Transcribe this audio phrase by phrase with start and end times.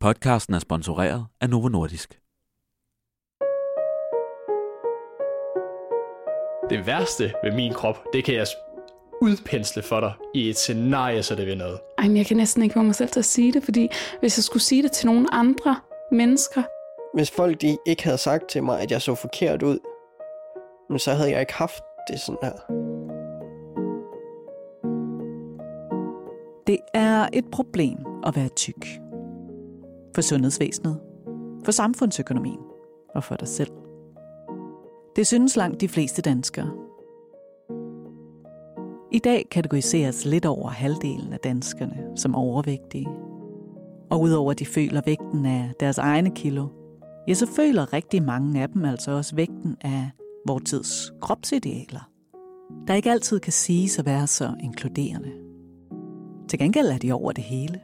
[0.00, 2.20] Podcasten er sponsoreret af Novo Nordisk.
[6.70, 8.46] Det værste ved min krop, det kan jeg
[9.22, 11.80] udpensle for dig i et scenarie, så det vil noget.
[11.98, 13.88] Ej, men jeg kan næsten ikke få mig selv til at sige det, fordi
[14.20, 15.76] hvis jeg skulle sige det til nogle andre
[16.12, 16.62] mennesker,
[17.14, 19.78] Hvis folk de ikke havde sagt til mig, at jeg så forkert ud,
[20.90, 22.52] men så havde jeg ikke haft det sådan her.
[26.66, 29.07] Det er et problem at være tyk.
[30.18, 31.00] For sundhedsvæsenet,
[31.64, 32.58] for samfundsøkonomien
[33.14, 33.70] og for dig selv.
[35.16, 36.70] Det synes langt de fleste danskere.
[39.12, 43.08] I dag kategoriseres lidt over halvdelen af danskerne som overvægtige.
[44.10, 46.66] Og udover at de føler vægten af deres egne kilo,
[47.28, 50.10] ja, så føler rigtig mange af dem altså også vægten af
[50.46, 52.10] vores tids kropsidealer,
[52.88, 55.32] der ikke altid kan siges at være så inkluderende.
[56.48, 57.80] Til gengæld er de over det hele.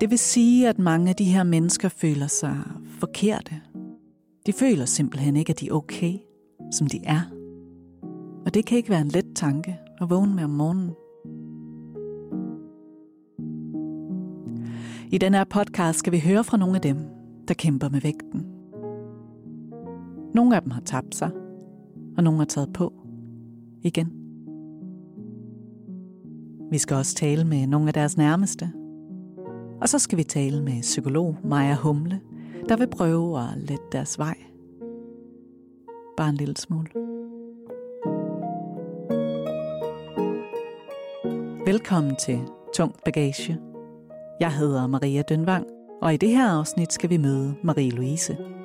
[0.00, 2.56] Det vil sige, at mange af de her mennesker føler sig
[3.00, 3.60] forkerte.
[4.46, 6.14] De føler simpelthen ikke, at de er okay,
[6.70, 7.20] som de er.
[8.46, 10.90] Og det kan ikke være en let tanke at vågne med om morgenen.
[15.10, 16.98] I den her podcast skal vi høre fra nogle af dem,
[17.48, 18.46] der kæmper med vægten.
[20.34, 21.30] Nogle af dem har tabt sig,
[22.16, 22.92] og nogle har taget på
[23.82, 24.12] igen.
[26.70, 28.72] Vi skal også tale med nogle af deres nærmeste.
[29.84, 32.20] Og så skal vi tale med psykolog Maja Humle,
[32.68, 34.34] der vil prøve at lette deres vej.
[36.16, 36.88] Bare en lille smule.
[41.66, 42.40] Velkommen til
[42.74, 43.58] Tung Bagage.
[44.40, 45.66] Jeg hedder Maria Dønvang,
[46.02, 48.63] og i det her afsnit skal vi møde Marie-Louise.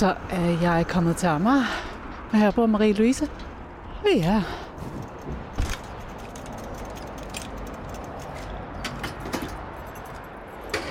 [0.00, 1.64] Så øh, er jeg kommet til Amager.
[2.32, 3.28] Og her bor Marie-Louise.
[4.16, 4.42] Ja.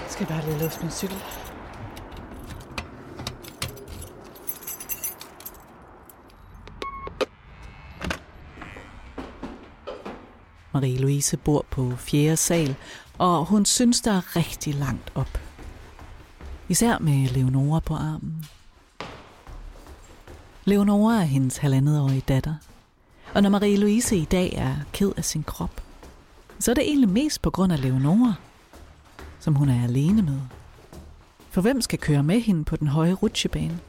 [0.08, 1.18] Skal jeg bare lige lufte min cykel.
[10.74, 12.38] Marie-Louise bor på 4.
[12.38, 12.76] sal,
[13.18, 15.40] og hun synes, der er rigtig langt op.
[16.68, 18.39] Især med Leonora på armen.
[20.70, 22.54] Leonora er hendes halvandetårige datter.
[23.34, 25.82] Og når Marie-Louise i dag er ked af sin krop,
[26.60, 28.34] så er det egentlig mest på grund af Leonora,
[29.40, 30.40] som hun er alene med.
[31.50, 33.80] For hvem skal køre med hende på den høje rutsjebane,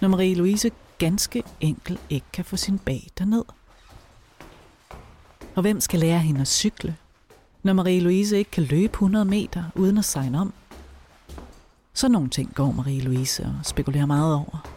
[0.00, 0.68] når Marie-Louise
[0.98, 3.44] ganske enkelt ikke kan få sin bag derned?
[5.54, 6.96] Og hvem skal lære hende at cykle,
[7.62, 10.52] når Marie-Louise ikke kan løbe 100 meter uden at signe om?
[11.94, 14.73] Så nogle ting går Marie-Louise og spekulerer meget over.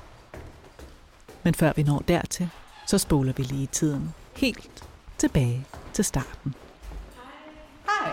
[1.47, 2.49] Men før vi når dertil,
[2.87, 6.53] så spoler vi lige tiden helt tilbage til starten.
[7.85, 8.11] Hej.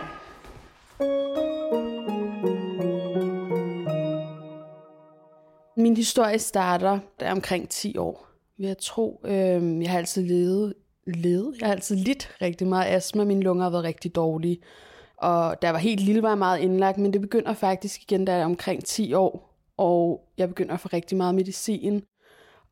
[5.77, 8.27] Min historie starter der omkring 10 år.
[8.59, 10.75] Jeg tro, øh, jeg har altid levet,
[11.07, 13.25] levet, jeg har altid lidt rigtig meget astma.
[13.25, 14.59] Mine lunger har været rigtig dårlige.
[15.17, 18.25] Og da jeg var helt lille, var jeg meget indlagt, men det begynder faktisk igen,
[18.25, 19.55] da jeg er omkring 10 år.
[19.77, 22.03] Og jeg begynder at få rigtig meget medicin,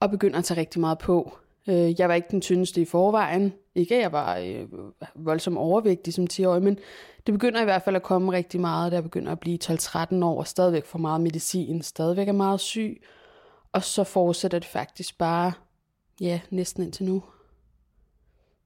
[0.02, 1.38] og begynder at tage rigtig meget på.
[1.68, 3.52] Øh, Jeg var ikke den tyndeste i forvejen.
[3.74, 4.68] Ikke at jeg var øh,
[5.14, 6.78] voldsomt overvægtig som 10-årig, men
[7.26, 10.24] det begynder i hvert fald at komme rigtig meget, da jeg begynder at blive 12-13
[10.24, 13.02] år, og stadigvæk får meget medicin, stadigvæk er meget syg.
[13.72, 15.52] Og så fortsætter det faktisk bare,
[16.20, 17.22] ja, næsten indtil nu.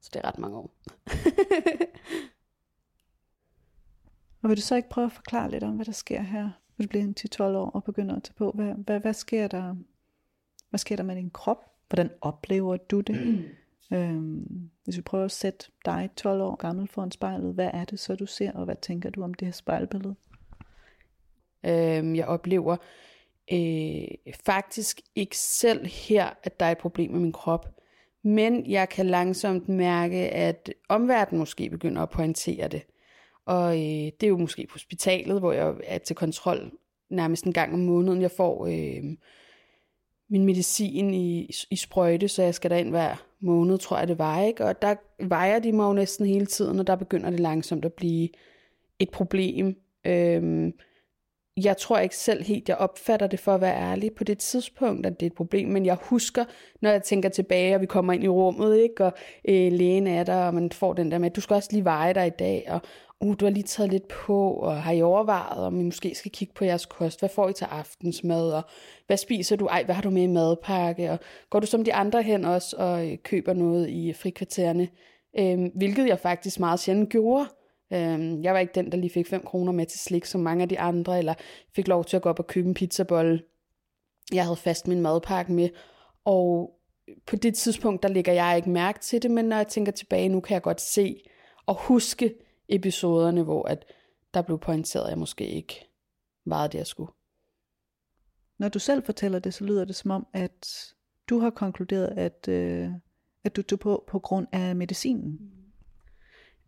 [0.01, 0.71] Så det er ret mange år.
[4.43, 6.51] Og vil du så ikke prøve at forklare lidt om, hvad der sker her?
[6.77, 8.51] Vil du bliver en 10-12 år og begynder at tage på?
[8.55, 9.75] Hvad, hvad, hvad, sker der,
[10.71, 11.59] hvad sker der med din krop?
[11.89, 13.45] Hvordan oplever du det?
[13.93, 18.01] øhm, hvis vi prøver at sætte dig 12 år gammel foran spejlet, hvad er det
[18.01, 20.15] så, du ser, og hvad tænker du om det her spejlbillede?
[21.67, 22.77] Øhm, jeg oplever
[23.53, 27.69] øh, faktisk ikke selv her, at der er et problem med min krop.
[28.23, 32.83] Men jeg kan langsomt mærke, at omverdenen måske begynder at pointere det.
[33.45, 36.73] Og øh, det er jo måske på hospitalet, hvor jeg er til kontrol
[37.11, 38.23] nærmest en gang om måneden.
[38.23, 39.17] Jeg får øh,
[40.31, 44.43] min medicin i, i sprøjte, så jeg skal derind hver måned, tror jeg det var.
[44.43, 44.65] Ikke?
[44.65, 47.93] Og der vejer de mig jo næsten hele tiden, og der begynder det langsomt at
[47.93, 48.29] blive
[48.99, 49.77] et problem.
[50.07, 50.73] Øhm,
[51.65, 55.07] jeg tror ikke selv helt, jeg opfatter det for at være ærlig på det tidspunkt,
[55.07, 56.45] at det er et problem, men jeg husker,
[56.81, 59.13] når jeg tænker tilbage, og vi kommer ind i rummet, ikke, og
[59.49, 62.15] øh, lægen er der, og man får den der med, du skal også lige veje
[62.15, 62.81] dig i dag, og
[63.21, 66.31] uh, du har lige taget lidt på, og har I overvejet, om I måske skal
[66.31, 68.63] kigge på jeres kost, hvad får I til aftensmad, og
[69.07, 71.19] hvad spiser du, ej, hvad har du med i madpakke, og
[71.51, 74.89] går du som de andre hen også, og øh, køber noget i frikvartererne,
[75.39, 77.47] Øhm, hvilket jeg faktisk meget sjældent gjorde,
[77.93, 80.63] Øhm, jeg var ikke den, der lige fik 5 kroner med til slik, som mange
[80.63, 81.35] af de andre, eller
[81.77, 83.43] fik lov til at gå op og købe en pizzabolle.
[84.33, 85.69] Jeg havde fast min madpakke med,
[86.25, 86.71] og
[87.27, 90.29] på det tidspunkt, der ligger jeg ikke mærke til det, men når jeg tænker tilbage
[90.29, 91.23] nu, kan jeg godt se
[91.67, 92.35] og huske
[92.69, 93.85] episoderne, hvor at
[94.35, 95.89] der blev pointeret, at jeg måske ikke
[96.45, 97.13] var det, jeg skulle.
[98.59, 100.93] Når du selv fortæller det, så lyder det som om, at
[101.29, 102.89] du har konkluderet, at, øh,
[103.45, 105.39] at du tog på på grund af medicinen.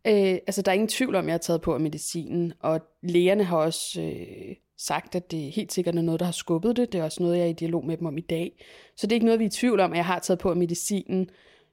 [0.07, 2.81] Øh, altså, der er ingen tvivl om, at jeg har taget på af medicinen, og
[3.01, 6.91] lægerne har også øh, sagt, at det helt sikkert er noget, der har skubbet det.
[6.91, 8.65] Det er også noget, jeg er i dialog med dem om i dag.
[8.95, 10.49] Så det er ikke noget, vi er i tvivl om, at jeg har taget på
[10.49, 11.29] af medicinen.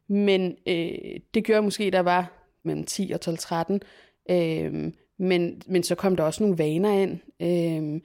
[0.09, 3.79] Men øh, det gjorde jeg måske, der var mellem 10 og 12-13.
[4.31, 7.19] Øh, men, men så kom der også nogle vaner ind.
[7.43, 8.01] Øhm,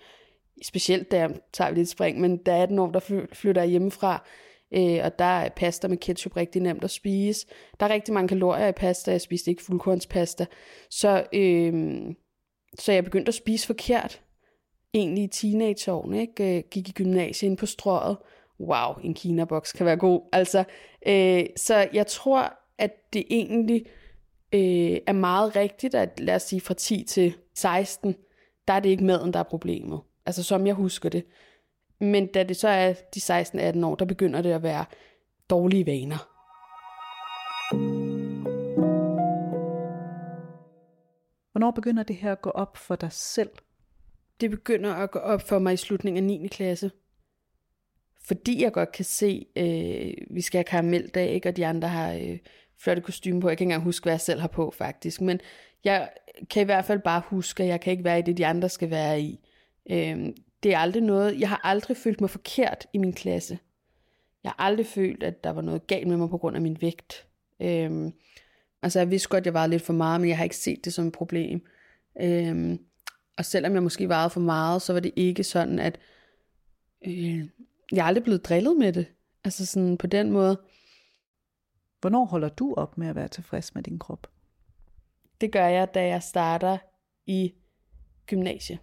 [0.63, 4.27] specielt der tager vi lidt spring, men der er 18 år, der flytter hjemmefra,
[4.73, 7.47] øh, og der er pasta med ketchup rigtig nemt at spise.
[7.79, 10.45] Der er rigtig mange kalorier i pasta, jeg spiste ikke fuldkornspasta.
[10.89, 12.03] Så, øh,
[12.79, 14.21] så jeg begyndte at spise forkert,
[14.93, 16.57] egentlig i teenageårene, ikke?
[16.57, 18.17] Øh, gik i gymnasiet ind på strøget.
[18.59, 20.21] Wow, en kinaboks kan være god.
[20.31, 20.63] Altså,
[21.07, 23.85] øh, så jeg tror, at det egentlig
[24.53, 28.15] øh, er meget rigtigt, at lad os sige fra 10 til 16,
[28.67, 30.01] der er det ikke maden, der er problemet.
[30.25, 31.25] Altså som jeg husker det.
[31.99, 33.19] Men da det så er de
[33.79, 34.85] 16-18 år, der begynder det at være
[35.49, 36.27] dårlige vaner.
[41.51, 43.49] Hvornår begynder det her at gå op for dig selv?
[44.41, 46.47] Det begynder at gå op for mig i slutningen af 9.
[46.47, 46.91] klasse.
[48.23, 51.49] Fordi jeg godt kan se, øh, vi skal have karameldag, ikke?
[51.49, 52.37] og de andre har øh,
[52.83, 53.49] flotte kostume på.
[53.49, 55.21] Jeg kan ikke engang huske, hvad jeg selv har på, faktisk.
[55.21, 55.39] Men
[55.83, 56.09] jeg
[56.49, 58.69] kan i hvert fald bare huske, at jeg kan ikke være i det, de andre
[58.69, 59.39] skal være i.
[59.91, 63.59] Øhm, det er aldrig noget, jeg har aldrig følt mig forkert i min klasse.
[64.43, 66.77] Jeg har aldrig følt, at der var noget galt med mig på grund af min
[66.81, 67.27] vægt.
[67.61, 68.13] Øhm,
[68.81, 70.85] altså jeg vidste godt, at jeg var lidt for meget, men jeg har ikke set
[70.85, 71.65] det som et problem.
[72.21, 72.79] Øhm,
[73.37, 75.99] og selvom jeg måske vejede for meget, så var det ikke sådan, at
[77.07, 77.45] øh,
[77.91, 79.05] jeg er aldrig blevet drillet med det.
[79.43, 80.57] Altså sådan på den måde.
[82.01, 84.27] Hvornår holder du op med at være tilfreds med din krop?
[85.41, 86.77] Det gør jeg, da jeg starter
[87.25, 87.53] i
[88.25, 88.79] gymnasiet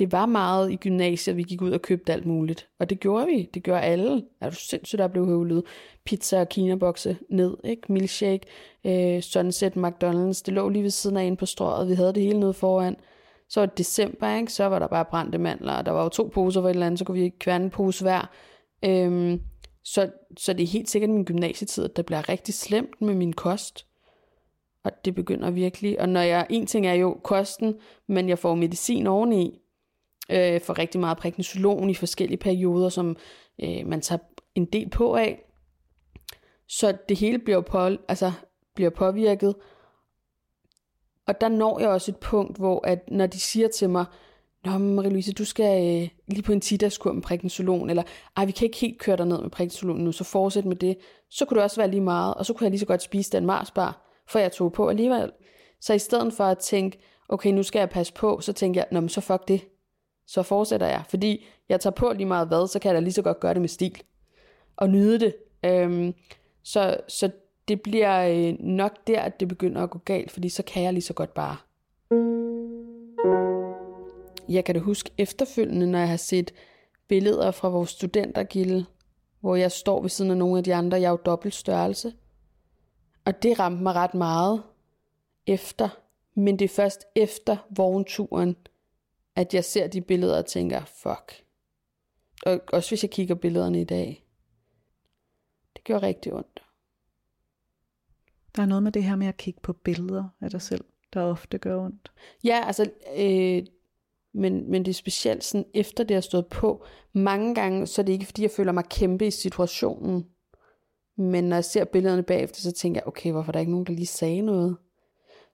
[0.00, 2.68] det var meget i gymnasiet, vi gik ud og købte alt muligt.
[2.78, 3.50] Og det gjorde vi.
[3.54, 4.22] Det gjorde alle.
[4.40, 5.62] Er du sindssygt, der blev høvlet
[6.04, 7.92] pizza og kinabokse ned, ikke?
[7.92, 8.46] Milkshake,
[8.84, 10.42] øh, Sunset, McDonald's.
[10.46, 11.88] Det lå lige ved siden af en på strøget.
[11.88, 12.96] Vi havde det hele nede foran.
[13.48, 14.52] Så var det december, ikke?
[14.52, 15.72] Så var der bare brændte mandler.
[15.72, 17.70] Og der var jo to poser for et eller andet, så kunne vi kværne en
[17.70, 18.30] pose hver.
[18.84, 19.40] Øhm,
[19.84, 23.32] så, så det er helt sikkert min gymnasietid, at det bliver rigtig slemt med min
[23.32, 23.86] kost.
[24.84, 26.00] Og det begynder virkelig.
[26.00, 27.74] Og når jeg, en ting er jo kosten,
[28.06, 29.60] men jeg får medicin oveni,
[30.30, 33.16] øh, for rigtig meget prægnisolon i forskellige perioder, som
[33.62, 34.18] øh, man tager
[34.54, 35.42] en del på af.
[36.68, 37.78] Så det hele bliver, på,
[38.08, 38.32] altså,
[38.74, 39.54] bliver påvirket.
[41.26, 44.04] Og der når jeg også et punkt, hvor at når de siger til mig,
[44.64, 48.02] Nå, Marie-Louise, du skal øh, lige på en 10 med prægnesolon, eller
[48.36, 50.96] ej, vi kan ikke helt køre dig ned med prægnisolon nu, så fortsæt med det.
[51.30, 53.32] Så kunne det også være lige meget, og så kunne jeg lige så godt spise
[53.32, 55.30] den Marsbar, for jeg tog på alligevel.
[55.80, 56.98] Så i stedet for at tænke,
[57.28, 59.60] okay, nu skal jeg passe på, så tænker jeg, nå, men så fuck det
[60.30, 61.02] så fortsætter jeg.
[61.08, 63.54] Fordi jeg tager på lige meget hvad, så kan jeg da lige så godt gøre
[63.54, 64.02] det med stil.
[64.76, 65.34] Og nyde det.
[65.64, 66.14] Øhm,
[66.62, 67.30] så, så
[67.68, 70.92] det bliver øh, nok der, at det begynder at gå galt, fordi så kan jeg
[70.92, 71.56] lige så godt bare.
[74.50, 76.54] Jeg kan det huske efterfølgende, når jeg har set
[77.08, 78.86] billeder fra vores studentergilde,
[79.40, 81.00] hvor jeg står ved siden af nogle af de andre.
[81.00, 82.12] Jeg er jo dobbelt størrelse.
[83.24, 84.62] Og det ramte mig ret meget
[85.46, 85.88] efter.
[86.34, 88.56] Men det er først efter vognturen,
[89.36, 91.44] at jeg ser de billeder og tænker, fuck.
[92.46, 94.24] Og også hvis jeg kigger billederne i dag.
[95.76, 96.62] Det gør rigtig ondt.
[98.56, 101.22] Der er noget med det her med at kigge på billeder af dig selv, der
[101.22, 102.12] ofte gør ondt.
[102.44, 103.66] Ja, altså, øh,
[104.34, 106.84] men, men det er specielt sådan, efter det har stået på.
[107.12, 110.26] Mange gange, så er det ikke fordi, jeg føler mig kæmpe i situationen.
[111.16, 113.86] Men når jeg ser billederne bagefter, så tænker jeg, okay, hvorfor er der ikke nogen,
[113.86, 114.76] der lige sagde noget?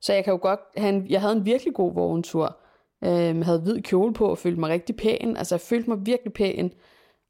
[0.01, 2.59] Så jeg kan jo godt have en, jeg havde en virkelig god vogntur,
[3.05, 5.37] øh, havde hvid kjole på og følte mig rigtig pæn.
[5.37, 6.73] Altså jeg følte mig virkelig pæn.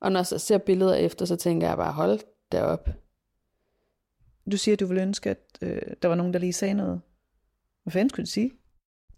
[0.01, 2.21] Og når jeg så ser billeder efter, så tænker jeg bare, hold
[2.53, 2.89] derop.
[4.51, 7.01] Du siger, at du ville ønske, at øh, der var nogen, der lige sagde noget.
[7.83, 8.51] Hvad fanden skulle du sige?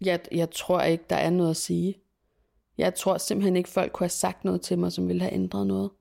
[0.05, 1.95] Jeg, jeg tror ikke, der er noget at sige.
[2.79, 5.67] Jeg tror simpelthen ikke, folk kunne have sagt noget til mig, som ville have ændret
[5.67, 5.91] noget.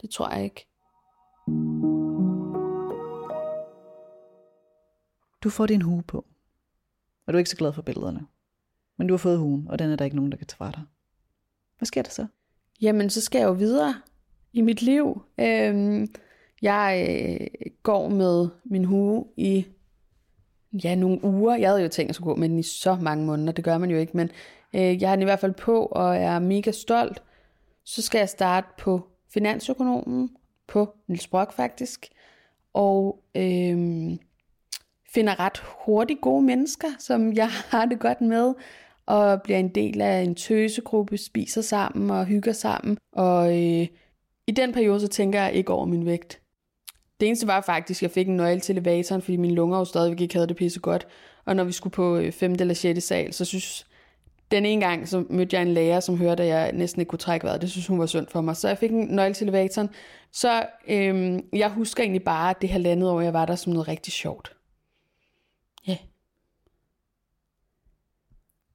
[0.00, 0.66] Det tror jeg ikke.
[5.44, 6.18] Du får din hue på,
[7.26, 8.26] og du er ikke så glad for billederne.
[8.96, 10.70] Men du har fået huen, og den er der ikke nogen, der kan tage fra
[10.70, 10.82] dig.
[11.78, 12.26] Hvad sker der så?
[12.80, 13.94] Jamen, så skal jeg jo videre
[14.52, 15.22] i mit liv.
[15.40, 16.14] Øhm,
[16.62, 17.46] jeg øh,
[17.82, 19.66] går med min hue i
[20.84, 21.56] ja, nogle uger.
[21.56, 23.52] Jeg havde jo tænkt, at jeg skulle gå med den i så mange måneder.
[23.52, 24.30] Det gør man jo ikke, men
[24.74, 27.22] øh, jeg har den i hvert fald på, og er mega stolt.
[27.84, 30.30] Så skal jeg starte på Finansøkonomen,
[30.66, 32.08] på Niels Brock faktisk,
[32.72, 34.10] og øh,
[35.14, 38.54] finder ret hurtigt gode mennesker, som jeg har det godt med,
[39.06, 42.98] og bliver en del af en tøsegruppe, spiser sammen og hygger sammen.
[43.12, 43.86] Og øh,
[44.46, 46.40] i den periode, så tænker jeg ikke over min vægt.
[47.20, 49.84] Det eneste var faktisk, at jeg fik en nøgle til elevatoren, fordi mine lunger jo
[49.84, 51.06] stadigvæk ikke havde det pisse godt.
[51.44, 52.52] Og når vi skulle på øh, 5.
[52.52, 53.04] Eller 6.
[53.04, 53.86] sal, så synes
[54.56, 57.18] den ene gang, så mødte jeg en lærer, som hørte, at jeg næsten ikke kunne
[57.18, 57.60] trække vejret.
[57.60, 58.56] Det synes hun var synd for mig.
[58.56, 59.90] Så jeg fik en nøgle til elevatoren.
[60.32, 63.88] Så øhm, jeg husker egentlig bare, at det halvandet år, jeg var der som noget
[63.88, 64.56] rigtig sjovt.
[65.86, 65.92] Ja.
[65.92, 66.00] Yeah.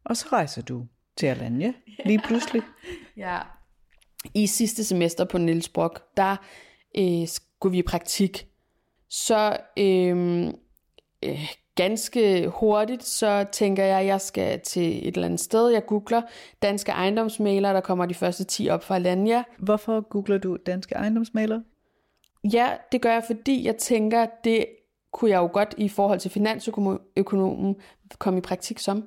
[0.05, 0.85] Og så rejser du
[1.17, 1.73] til Alanya
[2.05, 2.61] lige pludselig.
[3.17, 3.39] ja.
[4.33, 6.35] I sidste semester på Niels Brock, der
[6.97, 8.47] øh, skulle vi i praktik.
[9.09, 10.47] Så øh,
[11.23, 11.47] øh,
[11.83, 15.69] ganske hurtigt, så tænker jeg, at jeg skal til et eller andet sted.
[15.69, 16.21] Jeg googler
[16.61, 19.43] danske ejendomsmalere, der kommer de første 10 op fra Alanya.
[19.57, 21.63] Hvorfor googler du danske ejendomsmalere?
[22.53, 24.65] Ja, det gør jeg, fordi jeg tænker, det
[25.13, 27.75] kunne jeg jo godt i forhold til finansøkonomen
[28.17, 29.03] komme i praktik som.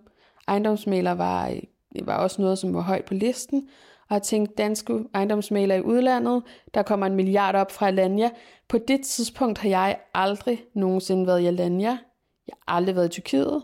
[0.49, 1.55] Ejendomsmaler var,
[2.02, 3.69] var også noget, som var højt på listen,
[4.09, 6.43] og jeg tænkte, danske ejendomsmalere i udlandet,
[6.75, 8.31] der kommer en milliard op fra Alanya.
[8.69, 11.99] På det tidspunkt har jeg aldrig nogensinde været i Alanya.
[12.49, 13.62] Jeg har aldrig været i Tyrkiet.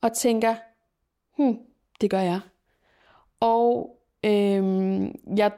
[0.00, 0.54] Og tænker,
[1.36, 1.58] hmm,
[2.00, 2.40] det gør jeg.
[3.40, 5.52] Og øhm, jeg,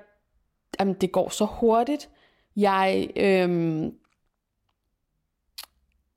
[0.80, 2.10] jamen, det går så hurtigt.
[2.56, 3.94] Jeg øhm,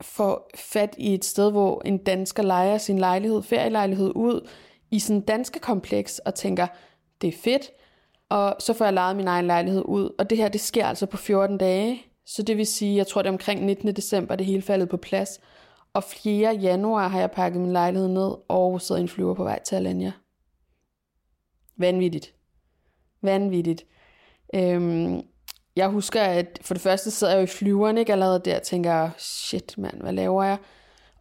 [0.01, 4.49] får fat i et sted, hvor en dansker leger sin lejlighed, ferielejlighed ud
[4.91, 6.67] i sådan danske kompleks og tænker,
[7.21, 7.71] det er fedt.
[8.29, 11.05] Og så får jeg lejet min egen lejlighed ud, og det her, det sker altså
[11.05, 12.01] på 14 dage.
[12.25, 13.95] Så det vil sige, jeg tror det er omkring 19.
[13.95, 15.39] december, det hele faldet på plads.
[15.93, 16.55] Og 4.
[16.55, 19.75] januar har jeg pakket min lejlighed ned og sidder i en flyver på vej til
[19.75, 20.11] Alanya.
[21.77, 22.33] Vanvittigt.
[23.21, 23.85] Vanvittigt.
[24.55, 25.21] Øhm,
[25.75, 28.11] jeg husker, at for det første sidder jeg jo i flyveren, ikke?
[28.11, 30.57] Allerede der tænker shit mand, hvad laver jeg?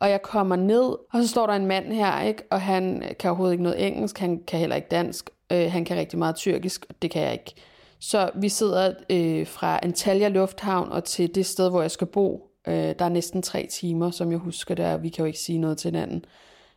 [0.01, 2.43] Og jeg kommer ned, og så står der en mand her, ikke?
[2.51, 5.31] Og han kan overhovedet ikke noget engelsk, han kan heller ikke dansk.
[5.53, 7.55] Øh, han kan rigtig meget tyrkisk, og det kan jeg ikke.
[8.01, 12.48] Så vi sidder øh, fra Antalya Lufthavn og til det sted, hvor jeg skal bo.
[12.69, 15.39] Øh, der er næsten tre timer, som jeg husker det, og vi kan jo ikke
[15.39, 16.25] sige noget til hinanden.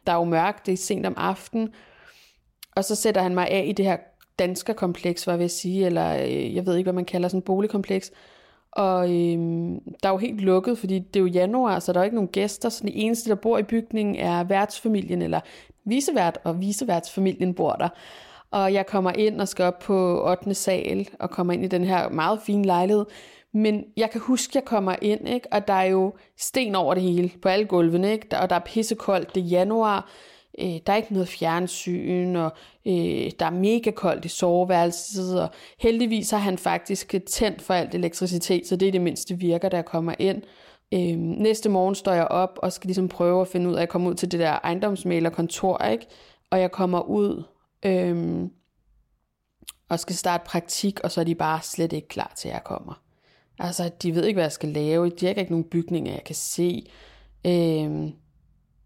[0.07, 1.69] Der er jo mørkt, det er sent om aftenen.
[2.75, 3.97] Og så sætter han mig af i det her
[4.39, 7.37] danskerkompleks, var jeg ved at sige, eller øh, jeg ved ikke, hvad man kalder sådan
[7.37, 8.11] en boligkompleks.
[8.71, 9.37] Og øh,
[10.03, 12.29] der er jo helt lukket, fordi det er jo januar, så der er ikke nogen
[12.29, 15.39] gæster, så det eneste, der bor i bygningen, er værtsfamilien, eller
[15.85, 17.89] visevært, og viseværtsfamilien bor der.
[18.51, 20.53] Og jeg kommer ind og skal op på 8.
[20.53, 23.05] sal, og kommer ind i den her meget fine lejlighed.
[23.53, 25.47] Men jeg kan huske, at jeg kommer ind, ikke?
[25.53, 28.37] og der er jo sten over det hele, på alle gulvene, ikke?
[28.39, 30.09] og der er pissekoldt, det er januar,
[30.59, 32.51] øh, der er ikke noget fjernsyn, og
[32.87, 37.95] øh, der er mega koldt i soveværelset, og heldigvis har han faktisk tændt for alt
[37.95, 40.41] elektricitet, så det er det mindste virker, der kommer ind.
[40.93, 43.81] Øh, næste morgen står jeg op og skal ligesom prøve at finde ud af, at
[43.81, 46.07] jeg kommer ud til det der ejendomsmalerkontor, ikke?
[46.49, 47.43] og jeg kommer ud
[47.85, 48.43] øh,
[49.89, 52.63] og skal starte praktik, og så er de bare slet ikke klar til, at jeg
[52.63, 53.00] kommer.
[53.63, 55.09] Altså, de ved ikke, hvad jeg skal lave.
[55.09, 56.91] De har ikke nogen bygninger, jeg kan se.
[57.47, 58.11] Øhm,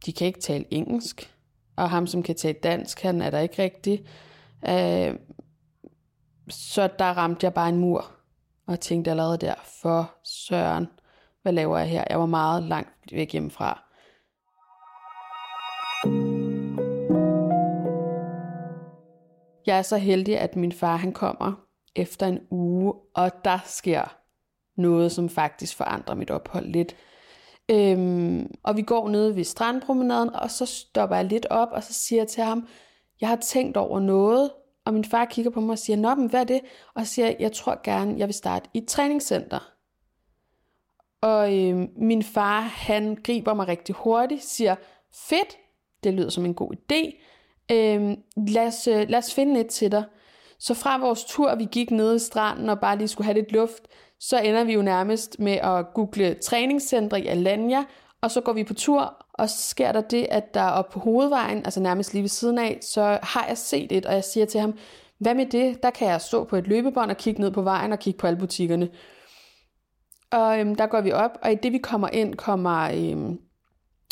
[0.06, 1.36] de kan ikke tale engelsk
[1.76, 4.06] og ham, som kan tale dansk, han er der ikke rigtig.
[4.70, 5.16] Øh,
[6.50, 8.12] så der ramte jeg bare en mur,
[8.68, 10.88] og tænkte allerede der, for søren,
[11.42, 12.04] hvad laver jeg her?
[12.10, 13.82] Jeg var meget langt væk hjemmefra.
[19.66, 21.54] Jeg er så heldig, at min far han kommer
[21.96, 24.25] efter en uge, og der sker
[24.76, 26.96] noget, som faktisk forandrer mit ophold lidt.
[27.70, 31.94] Øhm, og vi går ned ved strandpromenaden, og så stopper jeg lidt op, og så
[31.94, 32.68] siger jeg til ham,
[33.22, 34.52] jeg har tænkt over noget,
[34.86, 36.62] og min far kigger på mig og siger, Nå, men hvad er det?
[36.94, 39.72] Og siger, jeg tror gerne, jeg vil starte i et træningscenter.
[41.22, 44.76] Og øhm, min far, han griber mig rigtig hurtigt, siger,
[45.30, 45.58] fedt,
[46.04, 47.22] det lyder som en god idé,
[47.72, 48.16] øhm,
[48.48, 50.04] lad, os, øh, lad os finde lidt til dig.
[50.60, 53.52] Så fra vores tur, vi gik ned i stranden og bare lige skulle have lidt
[53.52, 53.88] luft,
[54.30, 57.84] så ender vi jo nærmest med at google træningscentre i Alanya,
[58.22, 61.00] og så går vi på tur, og så sker der det, at der oppe på
[61.00, 64.46] hovedvejen, altså nærmest lige ved siden af, så har jeg set et, og jeg siger
[64.46, 64.78] til ham,
[65.18, 65.84] hvad med det?
[65.84, 68.28] Der kan jeg stå på et løbebånd og kigge ned på vejen og kigge på
[68.28, 68.90] alle butikkerne.
[70.32, 73.40] Og øhm, der går vi op, og i det vi kommer ind, kommer øhm,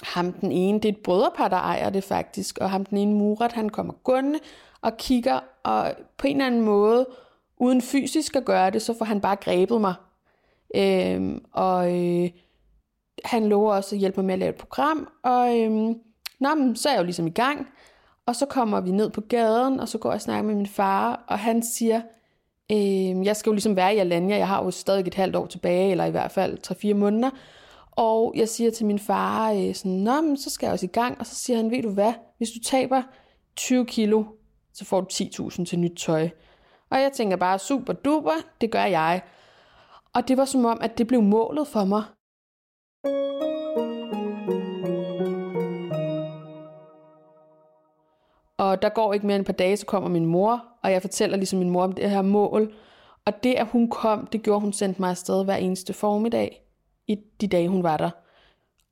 [0.03, 3.13] ham den ene, det er et brødrepar, der ejer det faktisk, og ham den ene
[3.13, 4.39] Murat, han kommer gående
[4.81, 7.07] og kigger, og på en eller anden måde,
[7.57, 9.93] uden fysisk at gøre det, så får han bare grebet mig.
[10.75, 12.29] Øhm, og øh,
[13.25, 15.95] han lover også at hjælpe mig med at lave et program, og øhm,
[16.39, 17.67] nå, men, så er jeg jo ligesom i gang.
[18.25, 20.67] Og så kommer vi ned på gaden, og så går jeg og snakker med min
[20.67, 22.01] far, og han siger,
[22.71, 25.45] øh, jeg skal jo ligesom være i Alanya, jeg har jo stadig et halvt år
[25.45, 26.57] tilbage, eller i hvert fald
[26.91, 27.29] 3-4 måneder.
[27.91, 30.89] Og jeg siger til min far, øh, sådan, Nå, men så skal jeg også i
[30.93, 31.19] gang.
[31.19, 33.01] Og så siger han, ved du hvad, hvis du taber
[33.55, 34.23] 20 kilo,
[34.73, 36.29] så får du 10.000 til nyt tøj.
[36.93, 38.31] Og jeg tænker bare, super duper,
[38.61, 39.21] det gør jeg.
[40.13, 42.03] Og det var som om, at det blev målet for mig.
[48.57, 51.01] Og der går ikke mere end et par dage, så kommer min mor, og jeg
[51.01, 52.73] fortæller ligesom min mor om det her mål.
[53.25, 56.61] Og det, at hun kom, det gjorde, hun sendte mig afsted hver eneste formiddag
[57.07, 58.09] i de dage, hun var der.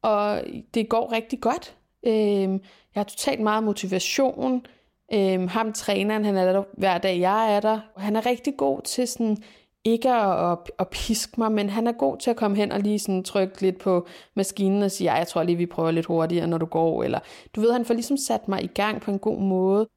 [0.02, 0.42] Og
[0.74, 1.78] det går rigtig godt.
[2.04, 2.54] Øhm,
[2.96, 4.66] jeg har totalt meget motivation.
[5.14, 7.80] Øhm, ham træneren, han er der hver dag, jeg er der.
[7.98, 9.38] Han er rigtig god til sådan
[9.84, 12.80] ikke at, at, at piske mig, men han er god til at komme hen og
[12.80, 16.48] lige sådan trykke lidt på maskinen og sige, jeg tror lige, vi prøver lidt hurtigere,
[16.48, 17.04] når du går.
[17.04, 17.20] Eller,
[17.56, 19.88] du ved, han får ligesom sat mig i gang på en god måde.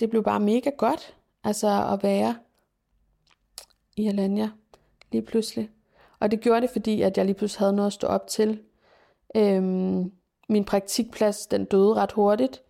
[0.00, 1.14] Det blev bare mega godt,
[1.44, 2.36] altså at være
[3.96, 4.48] i Alanya
[5.12, 5.70] lige pludselig.
[6.20, 8.60] Og det gjorde det, fordi at jeg lige pludselig havde noget at stå op til.
[9.36, 10.12] Øhm,
[10.48, 12.62] min praktikplads, den døde ret hurtigt.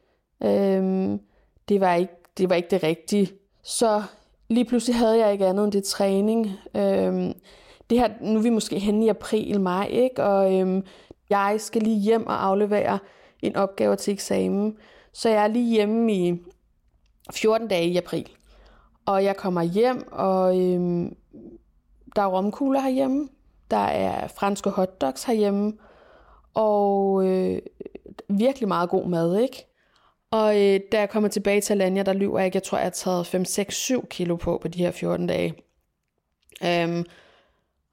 [0.42, 1.20] Øhm,
[1.68, 3.32] det, var ikke, det var ikke det rigtige.
[3.62, 4.02] Så
[4.48, 6.52] lige pludselig havde jeg ikke andet end det træning.
[6.76, 7.32] Øhm,
[7.90, 10.22] det her, nu er vi måske henne i april, maj, ikke?
[10.22, 10.84] og øhm,
[11.30, 12.98] jeg skal lige hjem og aflevere
[13.42, 14.76] en opgave til eksamen.
[15.12, 16.42] Så jeg er lige hjemme i
[17.34, 18.28] 14 dage i april.
[19.06, 21.16] Og jeg kommer hjem, og øhm,
[22.16, 23.28] der er romkugler herhjemme.
[23.70, 25.72] Der er franske hotdogs herhjemme.
[26.54, 27.58] Og øh,
[28.28, 29.73] virkelig meget god mad, ikke?
[30.34, 32.56] Og øh, da jeg kommer tilbage til Alanya, der lyver jeg ikke.
[32.56, 35.54] Jeg tror, jeg har taget 5, 6, 7 kilo på på de her 14 dage.
[36.64, 37.04] Øhm,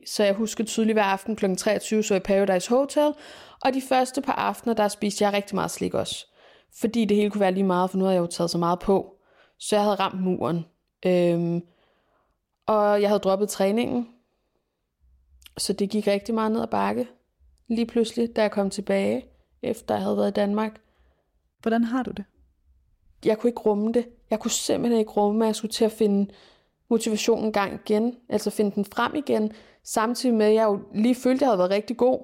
[0.07, 1.55] så jeg husker tydeligt hver aften kl.
[1.55, 3.13] 23, så i Paradise Hotel.
[3.62, 6.27] Og de første par aftener, der spiste jeg rigtig meget slik også.
[6.80, 8.80] Fordi det hele kunne være lige meget, for nu havde jeg jo taget så meget
[8.80, 9.15] på.
[9.58, 10.65] Så jeg havde ramt muren.
[11.06, 11.62] Øhm,
[12.65, 14.08] og jeg havde droppet træningen.
[15.58, 17.08] Så det gik rigtig meget ned ad bakke.
[17.67, 19.25] Lige pludselig, da jeg kom tilbage,
[19.62, 20.82] efter jeg havde været i Danmark.
[21.62, 22.25] Hvordan har du det?
[23.25, 24.07] Jeg kunne ikke rumme det.
[24.29, 26.31] Jeg kunne simpelthen ikke rumme, at jeg skulle til at finde
[26.89, 29.51] motivationen gang igen, altså finde den frem igen,
[29.84, 32.19] samtidig med, at jeg jo lige følte, at jeg havde været rigtig god.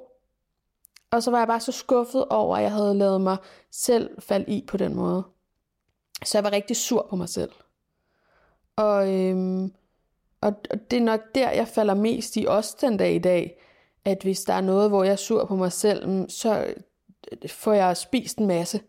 [1.12, 3.38] Og så var jeg bare så skuffet over, at jeg havde lavet mig
[3.72, 5.24] selv falde i på den måde.
[6.26, 7.52] Så jeg var rigtig sur på mig selv.
[8.76, 9.74] Og, øhm,
[10.42, 13.62] og, og det er nok der, jeg falder mest i også den dag i dag,
[14.06, 17.74] at hvis der er noget, hvor jeg er sur på mig selv, så øh, får
[17.74, 18.82] jeg spist en masse.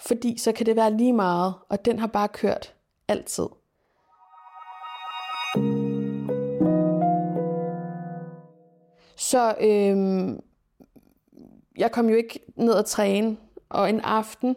[0.00, 2.74] Fordi så kan det være lige meget, og den har bare kørt
[3.08, 3.46] altid.
[9.16, 10.40] Så øhm,
[11.78, 13.36] jeg kom jo ikke ned at træne,
[13.68, 14.56] og en aften,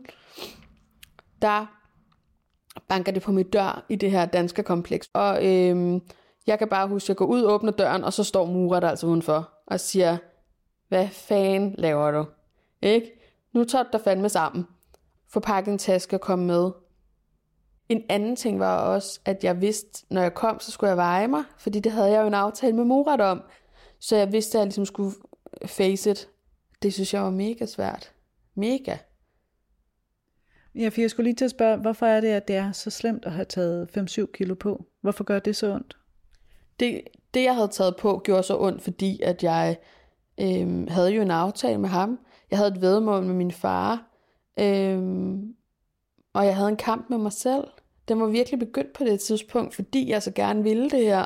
[1.42, 1.66] der
[2.88, 5.10] banker det på mit dør i det her danske kompleks.
[5.14, 6.02] Og øhm,
[6.48, 8.84] jeg kan bare huske, at jeg går ud, og åbner døren, og så står Murat
[8.84, 10.18] altså udenfor og siger,
[10.88, 12.26] hvad fanden laver du?
[12.82, 13.12] Ikke?
[13.54, 14.68] Nu tager du dig fandme sammen
[15.36, 16.72] få pakket en taske og komme med.
[17.90, 21.28] En anden ting var også, at jeg vidste, når jeg kom, så skulle jeg veje
[21.28, 23.42] mig, fordi det havde jeg jo en aftale med Murat om.
[24.00, 25.16] Så jeg vidste, at jeg ligesom skulle
[25.66, 26.30] face it.
[26.82, 28.14] Det synes jeg var mega svært.
[28.56, 28.98] Mega.
[30.76, 32.90] Ja, for jeg skulle lige til at spørge, hvorfor er det, at det er så
[32.90, 34.86] slemt at have taget 5-7 kilo på?
[35.02, 35.98] Hvorfor gør det så ondt?
[36.80, 37.02] Det,
[37.34, 39.78] det, jeg havde taget på, gjorde så ondt, fordi at jeg
[40.40, 42.20] øh, havde jo en aftale med ham.
[42.52, 44.15] Jeg havde et vedmål med min far,
[44.60, 45.56] Øhm,
[46.34, 47.68] og jeg havde en kamp med mig selv.
[48.08, 51.26] Den var virkelig begyndt på det tidspunkt, fordi jeg så gerne ville det her.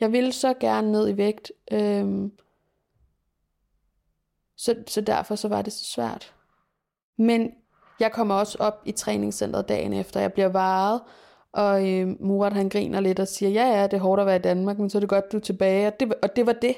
[0.00, 1.52] Jeg ville så gerne ned i vægt.
[1.72, 2.32] Øhm,
[4.56, 6.34] så, så derfor så var det så svært.
[7.18, 7.50] Men
[8.00, 10.20] jeg kommer også op i træningscenteret dagen efter.
[10.20, 11.00] Jeg bliver varet,
[11.52, 14.36] og øh, Murat han griner lidt og siger, ja ja, det er hårdt at være
[14.36, 15.86] i Danmark, men så er det godt, du er tilbage.
[15.86, 16.76] Og det, og det var det.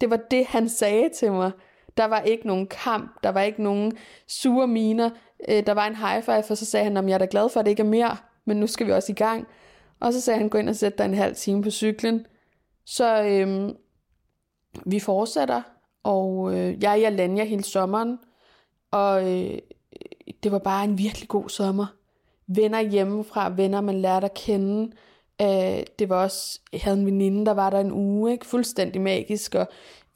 [0.00, 1.50] Det var det, han sagde til mig.
[1.96, 5.10] Der var ikke nogen kamp, der var ikke nogen sure miner.
[5.48, 7.48] Øh, der var en high five, og så sagde han, om jeg er da glad
[7.48, 9.46] for, at det ikke er mere, men nu skal vi også i gang.
[10.00, 12.26] Og så sagde han, gå ind og sæt dig en halv time på cyklen.
[12.86, 13.70] Så øh,
[14.86, 15.62] vi fortsætter,
[16.02, 18.18] og øh, jeg er i Alanya hele sommeren,
[18.90, 19.58] og øh,
[20.42, 21.86] det var bare en virkelig god sommer.
[22.46, 24.92] Venner hjemmefra, venner man lærte at kende,
[25.42, 28.46] Øh, det var også, jeg havde en veninde, der var der en uge, ikke?
[28.46, 29.68] fuldstændig magisk, og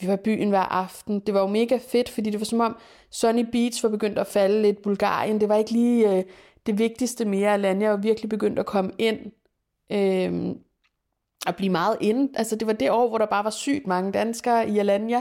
[0.03, 1.21] vi var i byen hver aften.
[1.21, 2.77] Det var jo mega fedt, fordi det var som om
[3.11, 4.83] Sunny Beach var begyndt at falde lidt.
[4.83, 6.25] Bulgarien, det var ikke lige øh,
[6.67, 7.53] det vigtigste mere.
[7.53, 9.19] Alanya var virkelig begyndt at komme ind
[9.93, 10.55] øh,
[11.47, 12.31] og blive meget ind.
[12.35, 15.21] Altså det var det år, hvor der bare var sygt mange danskere i Alanya.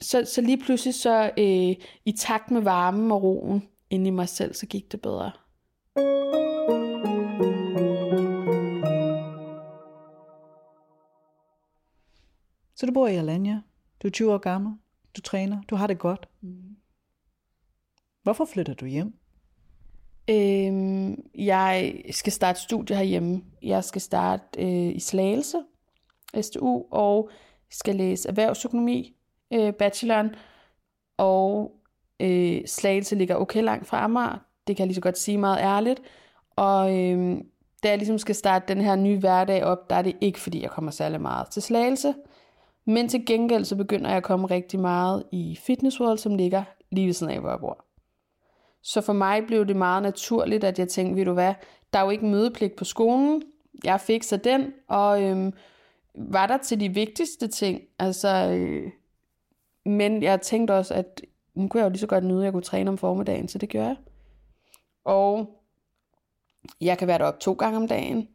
[0.00, 4.28] Så, så lige pludselig så øh, i takt med varmen og roen inde i mig
[4.28, 5.30] selv, så gik det bedre.
[12.74, 13.60] Så du bor i Alanya.
[14.02, 14.72] Du er 20 år gammel.
[15.16, 15.62] Du træner.
[15.70, 16.28] Du har det godt.
[16.40, 16.76] Mm.
[18.22, 19.14] Hvorfor flytter du hjem?
[20.30, 23.42] Øhm, jeg skal starte studie herhjemme.
[23.62, 25.58] Jeg skal starte øh, i Slagelse,
[26.40, 27.30] STU, og
[27.70, 29.16] skal læse erhvervsøkonomi,
[29.52, 30.34] øh, bacheloren,
[31.16, 31.76] og
[32.20, 34.38] øh, Slagelse ligger okay langt fra Amager.
[34.66, 36.02] Det kan jeg lige så godt sige meget ærligt.
[36.56, 37.38] Og øh,
[37.82, 40.62] da jeg ligesom skal starte den her nye hverdag op, der er det ikke, fordi
[40.62, 42.14] jeg kommer særlig meget til Slagelse.
[42.84, 46.62] Men til gengæld så begynder jeg at komme rigtig meget i Fitness World, som ligger
[46.90, 47.84] lige ved siden af, hvor jeg bor.
[48.82, 51.54] Så for mig blev det meget naturligt, at jeg tænkte, ved du hvad,
[51.92, 53.42] der er jo ikke mødepligt på skolen.
[53.84, 55.52] Jeg fik så den, og øhm,
[56.14, 57.82] var der til de vigtigste ting.
[57.98, 58.90] Altså, øh,
[59.84, 61.20] men jeg tænkte også, at
[61.54, 63.58] nu kunne jeg jo lige så godt nyde, at jeg kunne træne om formiddagen, så
[63.58, 63.96] det gør jeg.
[65.04, 65.60] Og
[66.80, 68.28] jeg kan være deroppe to gange om dagen.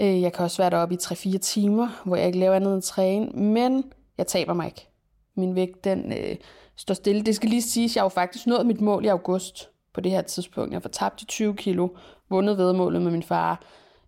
[0.00, 2.82] Øh, jeg kan også være deroppe i 3-4 timer, hvor jeg ikke laver andet end
[2.82, 3.84] træne, men
[4.18, 4.88] jeg taber mig ikke.
[5.34, 6.36] Min vægt, den øh,
[6.76, 7.22] står stille.
[7.22, 10.00] Det skal lige siges, at jeg har jo faktisk nået mit mål i august på
[10.00, 10.72] det her tidspunkt.
[10.72, 11.88] Jeg har tabt de 20 kilo,
[12.30, 13.62] vundet vedmålet med min far.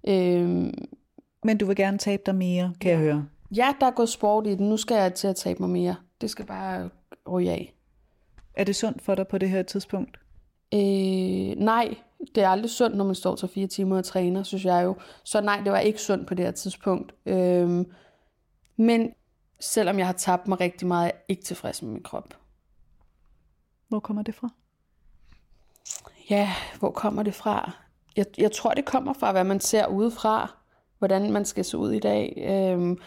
[0.08, 0.72] Øh,
[1.44, 3.26] men du vil gerne tabe dig mere, kan jeg høre.
[3.56, 4.68] Ja, der er gået sport i den.
[4.68, 5.96] Nu skal jeg til at tabe mig mere.
[6.20, 6.90] Det skal bare
[7.30, 7.74] ryge af.
[8.54, 10.18] Er det sundt for dig på det her tidspunkt?
[10.74, 10.80] Øh,
[11.56, 11.94] nej,
[12.34, 14.96] det er aldrig sundt, når man står til fire timer og træner, synes jeg jo.
[15.24, 17.14] Så nej, det var ikke sundt på det her tidspunkt.
[17.26, 17.92] Øhm,
[18.76, 19.12] men
[19.60, 22.34] selvom jeg har tabt mig rigtig meget, er jeg ikke tilfreds med min krop.
[23.88, 24.48] Hvor kommer det fra?
[26.30, 27.72] Ja, hvor kommer det fra?
[28.16, 30.54] Jeg, jeg tror, det kommer fra, hvad man ser udefra.
[30.98, 32.44] Hvordan man skal se ud i dag.
[32.50, 32.98] Øhm,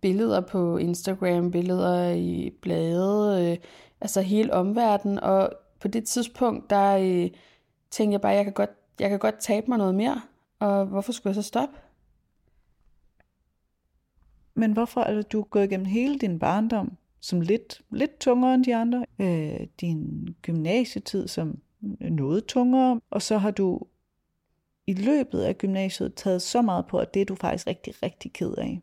[0.00, 3.58] billeder på Instagram, billeder i blade, øh,
[4.00, 5.20] altså hele omverdenen.
[5.20, 6.96] Og på det tidspunkt, der...
[6.96, 7.30] Øh,
[7.94, 10.22] tænkte jeg bare, jeg kan godt, jeg kan godt tabe mig noget mere,
[10.58, 11.78] og hvorfor skulle jeg så stoppe?
[14.54, 18.76] Men hvorfor er du gået igennem hele din barndom som lidt, lidt tungere end de
[18.76, 21.58] andre, øh, din gymnasietid som
[22.00, 23.80] noget tungere, og så har du
[24.86, 28.32] i løbet af gymnasiet taget så meget på, at det er du faktisk rigtig, rigtig
[28.32, 28.82] ked af.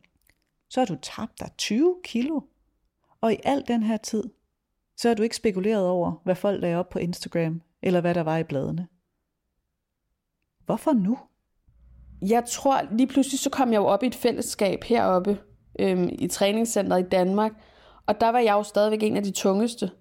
[0.70, 2.42] Så har du tabt dig 20 kilo.
[3.22, 4.24] Og i al den her tid,
[4.98, 8.22] så har du ikke spekuleret over, hvad folk lagde op på Instagram, eller hvad der
[8.22, 8.88] var i bladene.
[10.66, 11.18] Hvorfor nu?
[12.22, 15.40] Jeg tror, lige pludselig så kom jeg jo op i et fællesskab heroppe
[15.80, 17.52] øhm, i træningscenteret i Danmark,
[18.06, 19.92] og der var jeg jo stadigvæk en af de tungeste.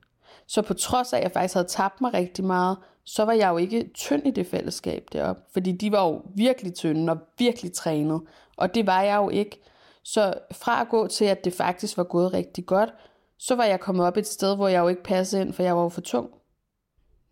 [0.47, 3.51] Så på trods af, at jeg faktisk havde tabt mig rigtig meget, så var jeg
[3.51, 5.43] jo ikke tynd i det fællesskab deroppe.
[5.53, 8.21] Fordi de var jo virkelig tynde og virkelig trænet.
[8.57, 9.63] Og det var jeg jo ikke.
[10.03, 12.95] Så fra at gå til, at det faktisk var gået rigtig godt,
[13.39, 15.77] så var jeg kommet op et sted, hvor jeg jo ikke passede ind, for jeg
[15.77, 16.31] var jo for tung.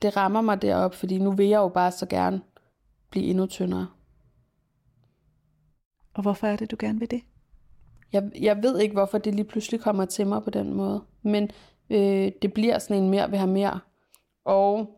[0.02, 2.40] Det rammer mig derop, fordi nu vil jeg jo bare så gerne
[3.10, 3.86] blive endnu tyndere.
[6.14, 7.20] Og hvorfor er det, du gerne vil det?
[8.12, 11.02] Jeg, jeg ved ikke, hvorfor det lige pludselig kommer til mig på den måde.
[11.22, 11.50] Men
[11.90, 13.80] øh, det bliver sådan en mere vil have mere.
[14.44, 14.90] Og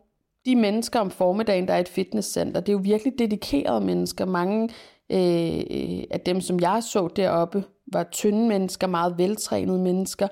[0.45, 4.25] de mennesker om formiddagen, der er et fitnesscenter, det er jo virkelig dedikerede mennesker.
[4.25, 4.69] Mange
[5.09, 10.27] øh, af dem, som jeg så deroppe, var tynde mennesker, meget veltrænede mennesker.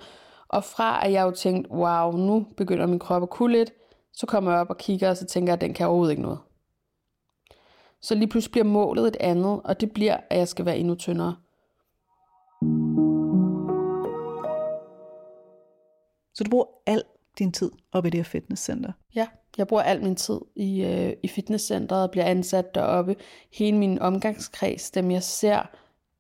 [0.48, 3.74] Og fra at jeg jo tænkte, wow, nu begynder min krop at kunne lidt,
[4.14, 6.22] så kommer jeg op og kigger, og så tænker jeg, at den kan overhovedet ikke
[6.22, 6.40] noget.
[8.02, 10.96] Så lige pludselig bliver målet et andet, og det bliver, at jeg skal være endnu
[10.96, 11.36] tyndere.
[16.34, 17.04] Så du bruger al
[17.40, 18.92] din tid op i det her fitnesscenter?
[19.16, 23.16] Ja, jeg bruger al min tid i, øh, i fitnesscenteret og bliver ansat deroppe.
[23.54, 25.70] Hele min omgangskreds, dem jeg ser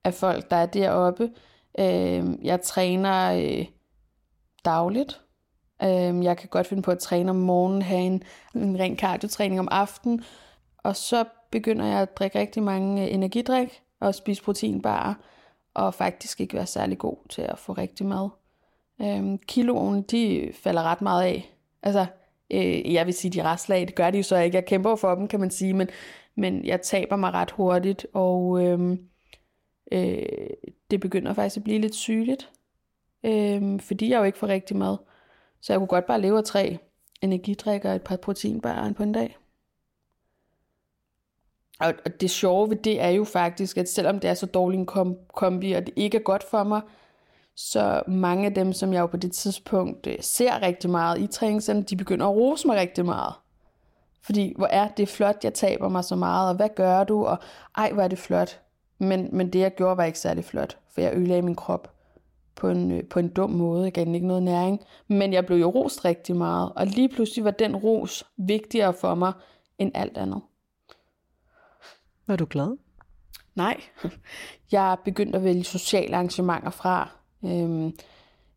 [0.04, 1.32] af folk, der er deroppe.
[1.80, 3.65] Øh, jeg træner øh,
[4.65, 5.22] dagligt.
[5.84, 8.24] Øh, jeg kan godt finde på at træne om morgenen, have en,
[8.56, 10.24] en ren kardiotræning om aftenen.
[10.84, 15.13] Og så begynder jeg at drikke rigtig mange øh, energidrik og spise proteinbarer,
[15.74, 18.30] og faktisk ikke være særlig god til at få rigtig mad.
[19.02, 21.56] Øhm, kiloen, de falder ret meget af.
[21.84, 22.06] Altså,
[22.52, 24.56] øh, jeg vil sige, de restlag, det gør de jo så ikke.
[24.56, 25.88] Jeg kæmper for dem, kan man sige, men,
[26.36, 28.98] men jeg taber mig ret hurtigt, og øh,
[29.92, 30.26] øh,
[30.92, 32.50] det begynder faktisk at blive lidt sygeligt,
[33.24, 34.98] øh, fordi jeg jo ikke får rigtig mad.
[35.62, 36.78] Så jeg kunne godt bare leve af tre
[37.22, 39.38] energidrikker og et par proteinbarer på en dag.
[41.80, 44.78] Og, og det sjove ved det er jo faktisk, at selvom det er så dårlig
[44.78, 46.82] en kom- kombi, og det ikke er godt for mig,
[47.56, 51.28] så mange af dem, som jeg jo på det tidspunkt øh, ser rigtig meget i
[51.28, 53.34] træningscenter, de begynder at rose mig rigtig meget.
[54.22, 57.38] Fordi hvor er det flot, jeg taber mig så meget, og hvad gør du, og
[57.78, 58.60] ej, hvor er det flot.
[58.98, 61.92] Men, men det jeg gjorde var ikke særlig flot, for jeg ødelagde min krop
[62.56, 63.84] på en, øh, på en dum måde.
[63.84, 64.82] Jeg gav den ikke noget næring.
[65.08, 69.15] Men jeg blev jo rost rigtig meget, og lige pludselig var den ros vigtigere for
[69.15, 69.34] mig
[69.78, 70.42] end alt andet.
[72.30, 72.78] Var du glad?
[73.56, 73.82] Nej,
[74.72, 77.10] jeg begyndte at vælge sociale arrangementer fra.
[77.46, 77.98] Øhm,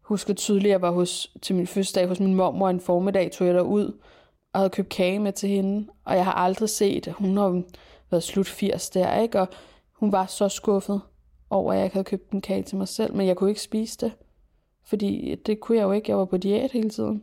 [0.03, 3.47] husker tydeligt, at jeg var hos, til min fødselsdag hos min mormor en formiddag, tog
[3.47, 3.99] jeg ud
[4.53, 5.89] og havde købt kage med til hende.
[6.05, 7.63] Og jeg har aldrig set, at hun har
[8.11, 9.41] været slut 80 der, ikke?
[9.41, 9.49] Og
[9.93, 11.01] hun var så skuffet
[11.51, 13.63] over, at jeg ikke havde købt en kage til mig selv, men jeg kunne ikke
[13.63, 14.13] spise det.
[14.85, 17.23] Fordi det kunne jeg jo ikke, jeg var på diæt hele tiden.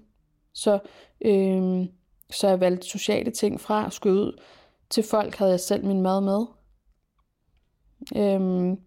[0.53, 0.79] Så,
[1.21, 1.87] øhm,
[2.29, 4.39] så jeg valgte sociale ting fra, og skulle ud
[4.89, 6.45] til folk, havde jeg selv min mad med.
[8.15, 8.77] Øhm,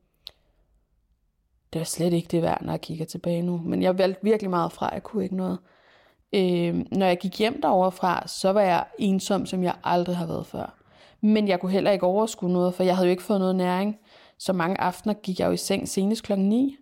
[1.73, 3.59] det var slet ikke det værd, når jeg kigger tilbage nu.
[3.59, 5.59] Men jeg valgte virkelig meget fra, jeg kunne ikke noget.
[6.33, 10.27] Øhm, når jeg gik hjem derovre fra, så var jeg ensom, som jeg aldrig har
[10.27, 10.79] været før.
[11.21, 13.97] Men jeg kunne heller ikke overskue noget, for jeg havde jo ikke fået noget næring.
[14.39, 16.77] Så mange aftener gik jeg jo i seng senest klokken 9.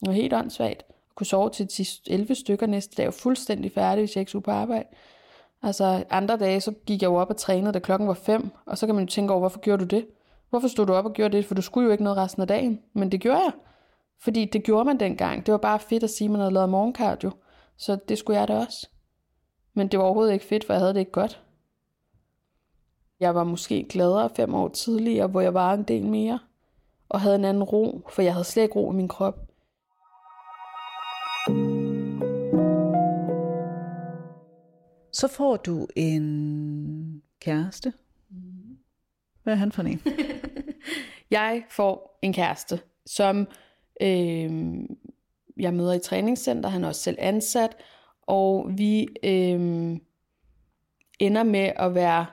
[0.00, 0.82] Det var helt åndssvagt.
[0.88, 4.44] Jeg kunne sove til 11 stykker næste dag, og fuldstændig færdig, hvis jeg ikke skulle
[4.44, 4.88] på arbejde.
[5.62, 8.78] Altså andre dage, så gik jeg jo op og trænede, da klokken var 5, og
[8.78, 10.06] så kan man jo tænke over, hvorfor gjorde du det?
[10.50, 11.44] Hvorfor stod du op og gjorde det?
[11.44, 12.80] For du skulle jo ikke noget resten af dagen.
[12.92, 13.52] Men det gjorde jeg.
[14.20, 15.46] Fordi det gjorde man dengang.
[15.46, 17.30] Det var bare fedt at sige, at man havde lavet morgenkardio.
[17.76, 18.88] Så det skulle jeg da også.
[19.74, 21.42] Men det var overhovedet ikke fedt, for jeg havde det ikke godt.
[23.20, 26.38] Jeg var måske gladere fem år tidligere, hvor jeg var en del mere.
[27.08, 29.38] Og havde en anden ro, for jeg havde slet ikke ro i min krop.
[35.22, 37.92] Så får du en kæreste.
[39.42, 40.02] Hvad er han for en?
[41.30, 43.48] Jeg får en kæreste, som
[44.00, 44.74] øh,
[45.60, 46.68] jeg møder i træningscenter.
[46.68, 47.76] Han er også selv ansat.
[48.22, 49.96] Og vi øh,
[51.18, 52.26] ender med at være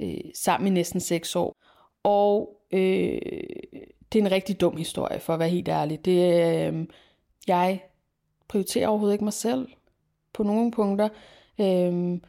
[0.00, 1.56] øh, sammen i næsten seks år.
[2.02, 3.20] Og øh,
[4.12, 6.04] det er en rigtig dum historie, for at være helt ærlig.
[6.04, 6.86] Det, øh,
[7.46, 7.82] jeg
[8.48, 9.68] prioriterer overhovedet ikke mig selv
[10.32, 11.08] på nogle punkter.
[11.60, 12.22] Øhm,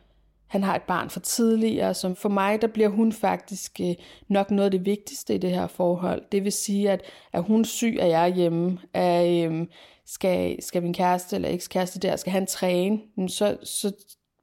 [0.48, 3.96] han har et barn for tidligere, som for mig, der bliver hun faktisk øh,
[4.28, 6.24] nok noget af det vigtigste i det her forhold.
[6.32, 7.02] Det vil sige, at
[7.34, 8.80] er hun syg, er jeg hjemme.
[8.94, 9.70] Er, øhm,
[10.06, 13.92] skal, skal min kæreste eller ekskæreste der, skal han træne, så, så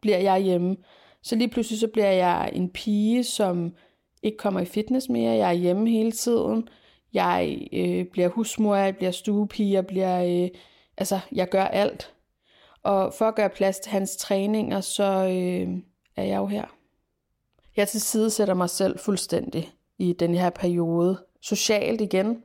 [0.00, 0.76] bliver jeg hjemme.
[1.22, 3.74] Så lige pludselig så bliver jeg en pige, som
[4.22, 5.32] ikke kommer i fitness mere.
[5.32, 6.68] Jeg er hjemme hele tiden.
[7.12, 10.24] Jeg øh, bliver husmor, jeg bliver stuepige, jeg bliver...
[10.24, 10.48] Øh,
[10.96, 12.12] altså, jeg gør alt.
[12.88, 15.68] Og for at gøre plads til hans træninger, så øh,
[16.16, 16.64] er jeg jo her.
[17.76, 21.18] Jeg til side sætter mig selv fuldstændig i den her periode.
[21.40, 22.42] Socialt igen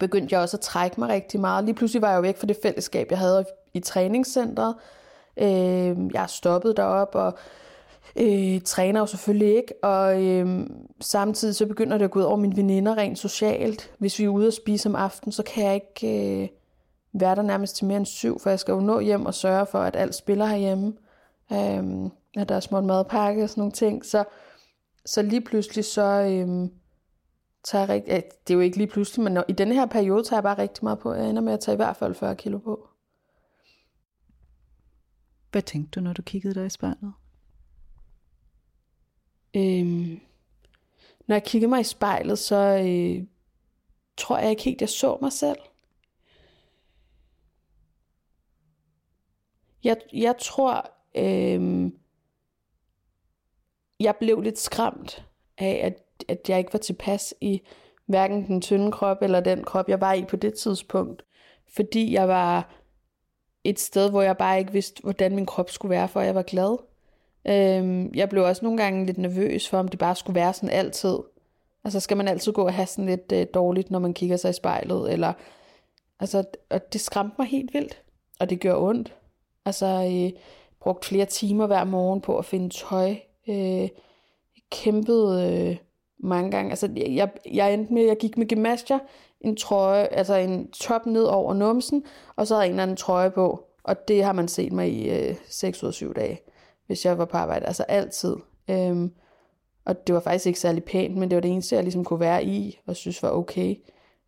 [0.00, 1.64] begyndte jeg også at trække mig rigtig meget.
[1.64, 4.74] Lige pludselig var jeg jo væk fra det fællesskab, jeg havde i træningscenteret.
[5.36, 7.38] Øh, jeg stoppede derop og
[8.16, 9.74] øh, træner jo selvfølgelig ikke.
[9.82, 10.66] Og øh,
[11.00, 13.90] samtidig så begynder det at gå ud over mine veninder rent socialt.
[13.98, 16.48] Hvis vi er ude og spise om aftenen, så kan jeg ikke øh,
[17.14, 19.66] være der nærmest til mere end syv, for jeg skal jo nå hjem og sørge
[19.66, 20.92] for, at alt spiller herhjemme.
[21.52, 24.04] Øh, at der er små madpakke og sådan nogle ting.
[24.04, 24.24] Så,
[25.06, 26.72] så lige pludselig så øhm,
[27.64, 30.24] tager jeg rigtig, det er jo ikke lige pludselig, men når, i denne her periode
[30.24, 31.12] tager jeg bare rigtig meget på.
[31.12, 32.88] Jeg ender med at tage i hvert fald 40 kilo på.
[35.50, 37.12] Hvad tænkte du, når du kiggede dig i spejlet?
[39.56, 40.20] Øhm,
[41.26, 43.26] når jeg kigger mig i spejlet, så øh,
[44.16, 45.58] tror jeg ikke helt, jeg så mig selv.
[49.84, 51.90] Jeg, jeg tror, øh,
[54.00, 55.26] jeg blev lidt skræmt
[55.58, 57.62] af, at, at jeg ikke var tilpas i
[58.06, 61.24] hverken den tynde krop eller den krop, jeg var i på det tidspunkt.
[61.76, 62.74] Fordi jeg var
[63.64, 66.42] et sted, hvor jeg bare ikke vidste, hvordan min krop skulle være, for jeg var
[66.42, 66.78] glad.
[67.46, 70.70] Øhm, jeg blev også nogle gange lidt nervøs for, om det bare skulle være sådan
[70.70, 71.18] altid.
[71.84, 74.50] Altså skal man altid gå og have sådan lidt øh, dårligt, når man kigger sig
[74.50, 75.32] i spejlet, eller...
[76.20, 78.02] Altså, og det skræmte mig helt vildt,
[78.40, 79.14] og det gør ondt.
[79.64, 80.40] Altså, øh,
[80.80, 83.14] brugt flere timer hver morgen på at finde tøj,
[83.48, 83.88] øh,
[84.70, 85.76] kæmpede øh,
[86.18, 86.70] mange gange.
[86.70, 88.98] Altså, jeg, jeg endte med, at jeg gik med gemasjer,
[89.40, 92.04] en trøje, altså en top ned over numsen,
[92.36, 93.64] og så havde jeg en eller anden trøje på.
[93.84, 96.40] Og det har man set mig i øh, 6 ud af 7 dage,
[96.86, 97.66] hvis jeg var på arbejde.
[97.66, 98.36] Altså altid.
[98.70, 99.12] Øhm,
[99.84, 102.20] og det var faktisk ikke særlig pænt, men det var det eneste, jeg ligesom kunne
[102.20, 103.76] være i, og synes var okay.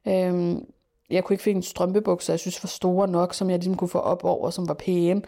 [0.09, 0.65] Øhm,
[1.11, 3.89] jeg kunne ikke finde en strømpebukser, jeg synes var store nok, som jeg ligesom kunne
[3.89, 5.23] få op over, som var pæne.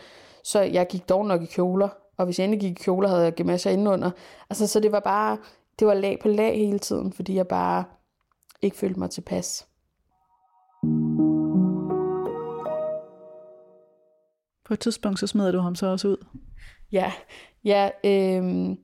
[0.44, 3.22] Så jeg gik dog nok i kjoler, og hvis jeg endelig gik i kjoler, havde
[3.22, 4.10] jeg gemasser indenunder.
[4.50, 5.38] Altså, så det var bare
[5.78, 7.84] det var lag på lag hele tiden, fordi jeg bare
[8.62, 9.68] ikke følte mig tilpas.
[14.64, 16.26] På et tidspunkt, så smider du ham så også ud.
[16.92, 17.12] Ja,
[17.64, 18.76] ja øh,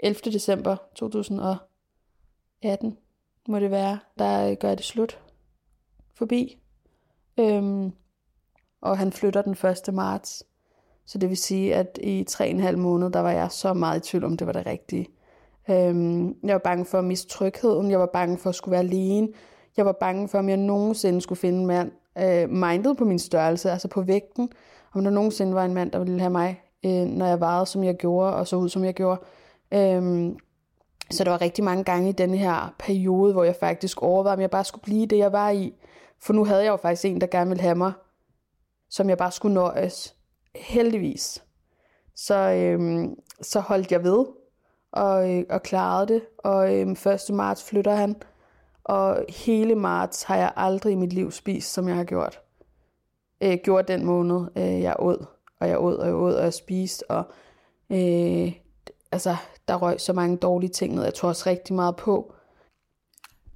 [0.00, 0.20] 11.
[0.24, 2.98] december 2018
[3.48, 5.20] må det være, der gør det slut
[6.20, 6.58] forbi.
[7.40, 7.92] Øhm,
[8.80, 9.52] og han flytter den
[9.88, 9.94] 1.
[9.94, 10.44] marts.
[11.06, 13.74] Så det vil sige, at i tre og en halv måned, der var jeg så
[13.74, 15.06] meget i tvivl om, det var det rigtige.
[15.70, 17.90] Øhm, jeg var bange for at miste trygheden.
[17.90, 19.28] Jeg var bange for at skulle være alene.
[19.76, 23.18] Jeg var bange for, om jeg nogensinde skulle finde en mand øh, mindet på min
[23.18, 24.48] størrelse, altså på vægten.
[24.94, 27.84] Om der nogensinde var en mand, der ville have mig, øh, når jeg varede, som
[27.84, 29.20] jeg gjorde, og så ud, som jeg gjorde.
[29.74, 30.36] Øhm,
[31.10, 34.40] så der var rigtig mange gange i den her periode, hvor jeg faktisk overvejede, om
[34.40, 35.74] jeg bare skulle blive det, jeg var i.
[36.22, 37.92] For nu havde jeg jo faktisk en, der gerne ville have mig,
[38.90, 40.16] som jeg bare skulle nøjes.
[40.54, 41.44] Heldigvis.
[42.14, 44.26] Så, øhm, så holdt jeg ved
[44.92, 46.22] og, øh, og klarede det.
[46.38, 47.34] Og øhm, 1.
[47.34, 48.22] marts flytter han.
[48.84, 52.40] Og hele marts har jeg aldrig i mit liv spist, som jeg har gjort.
[53.40, 55.26] Øh, gjort den måned, øh, jeg åd.
[55.60, 57.10] Og jeg åd, og jeg åd, og jeg spiste.
[57.10, 57.24] Og
[57.90, 58.52] øh,
[59.12, 59.36] altså,
[59.68, 61.04] der røg så mange dårlige ting ned.
[61.04, 62.34] Jeg tror også rigtig meget på.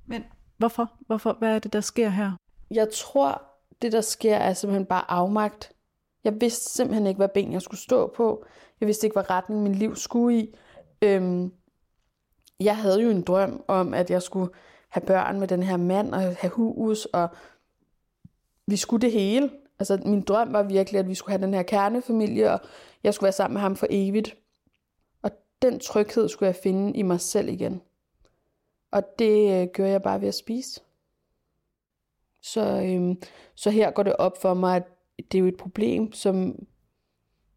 [0.06, 0.24] Men
[0.58, 0.90] hvorfor?
[1.06, 1.32] hvorfor?
[1.32, 2.32] Hvad er det, der sker her?
[2.74, 3.42] Jeg tror,
[3.82, 5.72] det der sker er simpelthen bare afmagt.
[6.24, 8.44] Jeg vidste simpelthen ikke, hvad ben jeg skulle stå på.
[8.80, 10.54] Jeg vidste ikke, hvad retning min liv skulle i.
[11.02, 11.52] Øhm,
[12.60, 14.52] jeg havde jo en drøm om, at jeg skulle
[14.88, 17.28] have børn med den her mand, og have hus, og
[18.66, 19.50] vi skulle det hele.
[19.78, 22.60] Altså, min drøm var virkelig, at vi skulle have den her kernefamilie, og
[23.02, 24.36] jeg skulle være sammen med ham for evigt.
[25.22, 25.30] Og
[25.62, 27.82] den tryghed skulle jeg finde i mig selv igen.
[28.90, 30.80] Og det øh, gør jeg bare ved at spise.
[32.44, 33.22] Så, øhm,
[33.54, 34.84] så her går det op for mig, at
[35.32, 36.58] det er jo et problem, som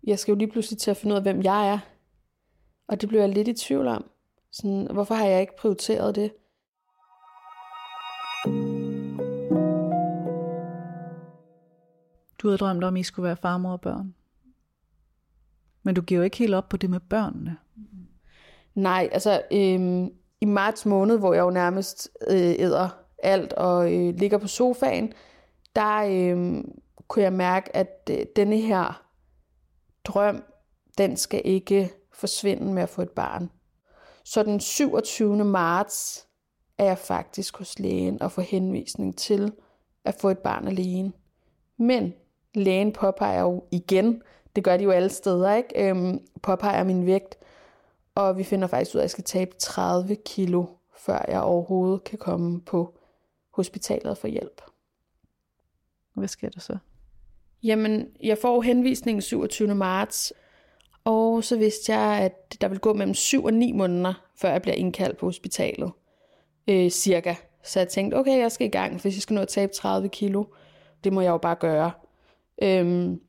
[0.04, 1.80] jeg skal jo lige pludselig til at finde ud af, hvem jeg er.
[2.88, 4.10] Og det blev jeg lidt i tvivl om.
[4.52, 6.32] Sådan, hvorfor har jeg ikke prioriteret det?
[12.39, 14.15] Du havde drømt om, at I skulle være farmor og børn.
[15.84, 17.58] Men du giver jo ikke helt op på det med børnene.
[18.76, 24.15] Nej, altså øhm, i marts måned, hvor jeg jo nærmest øh, æder alt og øh,
[24.15, 25.13] ligger på sofaen,
[25.75, 26.63] der øh,
[27.08, 29.03] kunne jeg mærke, at øh, denne her
[30.03, 30.43] drøm,
[30.97, 33.49] den skal ikke forsvinde med at få et barn.
[34.23, 35.45] Så den 27.
[35.45, 36.27] marts
[36.77, 39.51] er jeg faktisk hos lægen og får henvisning til
[40.06, 41.12] at få et barn alene.
[41.77, 42.13] Men
[42.56, 44.21] lægen påpeger jo igen,
[44.56, 45.89] det gør de jo alle steder, ikke?
[45.89, 47.38] Øhm, påpeger min vægt,
[48.15, 50.65] og vi finder faktisk ud af, at jeg skal tabe 30 kilo,
[50.97, 52.96] før jeg overhovedet kan komme på
[53.58, 54.62] hospitalet få hjælp.
[56.13, 56.78] Hvad sker der så?
[57.63, 59.76] Jamen, jeg får henvisningen 27.
[59.76, 60.34] marts,
[61.04, 64.62] og så vidste jeg, at der vil gå mellem 7 og 9 måneder, før jeg
[64.62, 65.91] bliver indkaldt på hospitalet.
[66.67, 67.36] Øh, cirka.
[67.63, 70.10] Så jeg tænkte, okay, jeg skal i gang, hvis jeg skal nå at tabe 30
[70.10, 70.43] kilo.
[71.04, 71.91] Det må jeg jo bare gøre.
[72.62, 73.22] Øhm,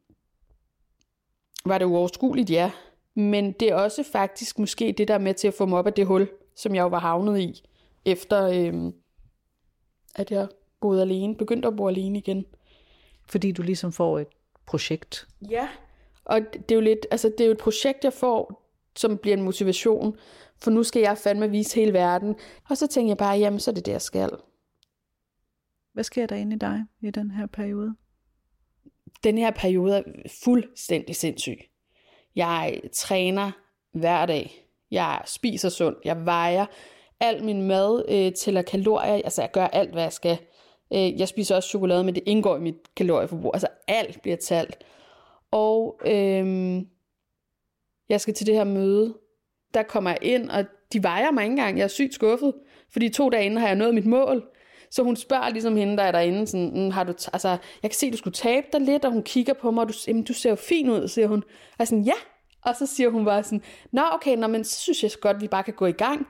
[1.64, 2.50] var det uoverskueligt?
[2.50, 2.70] Ja.
[3.14, 5.86] Men det er også faktisk måske det, der er med til at få mig op
[5.86, 7.62] af det hul, som jeg jo var havnet i,
[8.04, 8.94] efter øhm,
[10.18, 10.48] at jeg
[10.80, 12.44] boede alene, begyndte at bo alene igen.
[13.28, 14.28] Fordi du ligesom får et
[14.66, 15.28] projekt.
[15.50, 15.68] Ja,
[16.24, 19.36] og det er jo lidt, altså det er jo et projekt, jeg får, som bliver
[19.36, 20.18] en motivation,
[20.62, 22.36] for nu skal jeg fandme vise hele verden.
[22.68, 24.30] Og så tænker jeg bare, jamen så er det det, jeg skal.
[25.92, 27.94] Hvad sker der inde i dig i den her periode?
[29.24, 30.02] Den her periode er
[30.44, 31.58] fuldstændig sindssyg.
[32.36, 33.50] Jeg træner
[33.92, 34.68] hver dag.
[34.90, 35.98] Jeg spiser sundt.
[36.04, 36.66] Jeg vejer
[37.20, 39.14] al min mad øh, tæller kalorier.
[39.14, 40.38] Altså jeg gør alt, hvad jeg skal.
[40.92, 43.50] Øh, jeg spiser også chokolade, men det indgår i mit kalorieforbrug.
[43.54, 44.84] Altså alt bliver talt.
[45.50, 46.82] Og øh,
[48.08, 49.14] jeg skal til det her møde.
[49.74, 51.78] Der kommer jeg ind, og de vejer mig ikke engang.
[51.78, 52.54] Jeg er sygt skuffet,
[52.92, 54.48] fordi to dage inden har jeg nået mit mål.
[54.90, 57.92] Så hun spørger ligesom hende, der er derinde, sådan, mm, har du altså, jeg kan
[57.92, 60.32] se, du skulle tabe dig lidt, og hun kigger på mig, og du, jamen, du
[60.32, 61.38] ser jo fin ud, siger hun.
[61.72, 62.12] Og jeg sådan, ja.
[62.64, 65.48] Og så siger hun bare sådan, nå okay, nå, men så synes jeg godt, vi
[65.48, 66.26] bare kan gå i gang.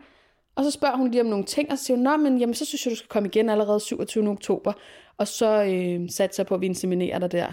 [0.59, 2.55] Og så spørger hun lige om nogle ting, og så siger hun, nå, men jamen,
[2.55, 4.29] så synes jeg, du skal komme igen allerede 27.
[4.29, 4.73] oktober.
[5.16, 7.53] Og så øh, satte jeg på, at vi inseminerer dig der.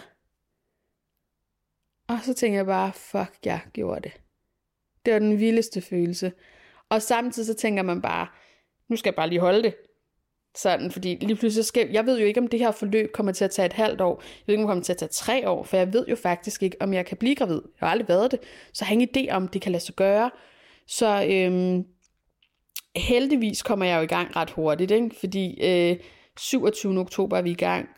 [2.07, 4.11] Og så tænker jeg bare, fuck, jeg gjorde det.
[5.05, 6.33] Det var den vildeste følelse.
[6.89, 8.27] Og samtidig så tænker man bare,
[8.89, 9.75] nu skal jeg bare lige holde det.
[10.55, 13.45] Sådan, fordi lige pludselig skal, jeg ved jo ikke, om det her forløb kommer til
[13.45, 14.21] at tage et halvt år.
[14.21, 16.15] Jeg ved ikke, om det kommer til at tage tre år, for jeg ved jo
[16.15, 17.61] faktisk ikke, om jeg kan blive gravid.
[17.81, 18.39] Jeg har aldrig været det.
[18.73, 20.31] Så jeg har ingen idé om, det kan lade sig gøre.
[20.87, 21.85] Så øhm,
[22.95, 25.15] heldigvis kommer jeg jo i gang ret hurtigt, ikke?
[25.19, 25.97] fordi øh,
[26.37, 26.99] 27.
[26.99, 27.89] oktober er vi i gang.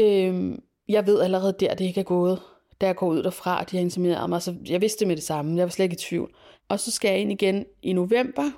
[0.00, 2.40] Øh, jeg ved allerede der, det ikke er gået.
[2.80, 5.16] Da jeg går ud derfra, og de har intimideret mig, så jeg vidste det med
[5.16, 5.56] det samme.
[5.56, 6.34] Jeg var slet ikke i tvivl.
[6.68, 8.50] Og så skal jeg ind igen i november,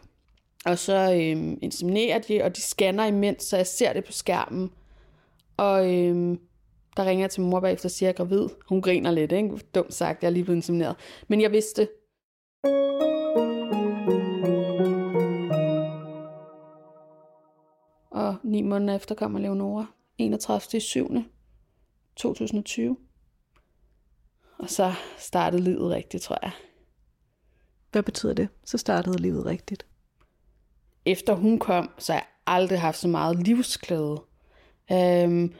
[0.64, 4.70] Og så øh, inseminerer de, og de scanner imens, så jeg ser det på skærmen.
[5.56, 6.36] Og øh,
[6.96, 8.48] der ringer jeg til mor bagefter og siger, at jeg er gravid.
[8.68, 9.50] Hun griner lidt, ikke?
[9.74, 10.96] Dumt sagt, jeg er lige blevet insemineret.
[11.28, 11.88] Men jeg vidste det.
[18.36, 19.86] Og ni måneder efter kommer Leonora.
[20.18, 20.80] 31.
[20.80, 21.10] 7.
[22.16, 22.96] 2020.
[24.58, 26.50] Og så startede livet rigtigt, tror jeg.
[27.92, 28.48] Hvad betyder det?
[28.64, 29.86] Så startede livet rigtigt.
[31.04, 34.22] Efter hun kom, så har jeg aldrig haft så meget livsglæde.
[34.92, 35.54] Øhm,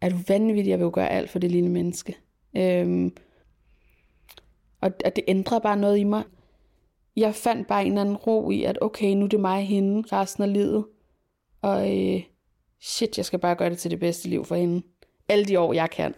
[0.00, 2.16] er du vanvittig, jeg vil jo gøre alt for det lille menneske.
[2.56, 3.16] Øhm,
[4.80, 6.22] og, og det ændrer bare noget i mig.
[7.16, 10.08] Jeg fandt bare en eller anden ro i, at okay, nu er det mig hende
[10.12, 10.84] resten af livet.
[11.62, 12.22] Og øh,
[12.80, 14.82] shit, jeg skal bare gøre det til det bedste liv for hende.
[15.28, 16.14] Alle de år, jeg kan.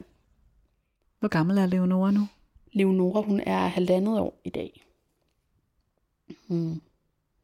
[1.19, 2.29] Hvor gammel er Leonora nu?
[2.73, 4.87] Leonora, hun er halvandet år i dag.
[6.47, 6.83] Hmm.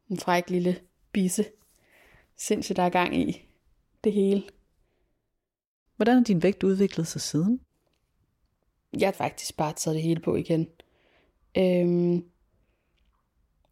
[0.09, 0.79] En fræk lille
[1.11, 1.45] bisse.
[2.35, 3.45] Sindssygt, der er gang i
[4.03, 4.43] det hele.
[5.95, 7.61] Hvordan har din vægt udviklet sig siden?
[8.93, 10.67] Jeg har faktisk bare taget det hele på igen.
[11.57, 12.25] Øhm,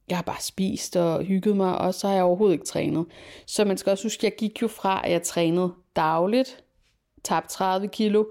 [0.09, 3.05] jeg har bare spist og hygget mig, og så har jeg overhovedet ikke trænet.
[3.45, 6.63] Så man skal også huske, jeg gik jo fra, at jeg trænede dagligt,
[7.23, 8.25] tabte 30 kilo,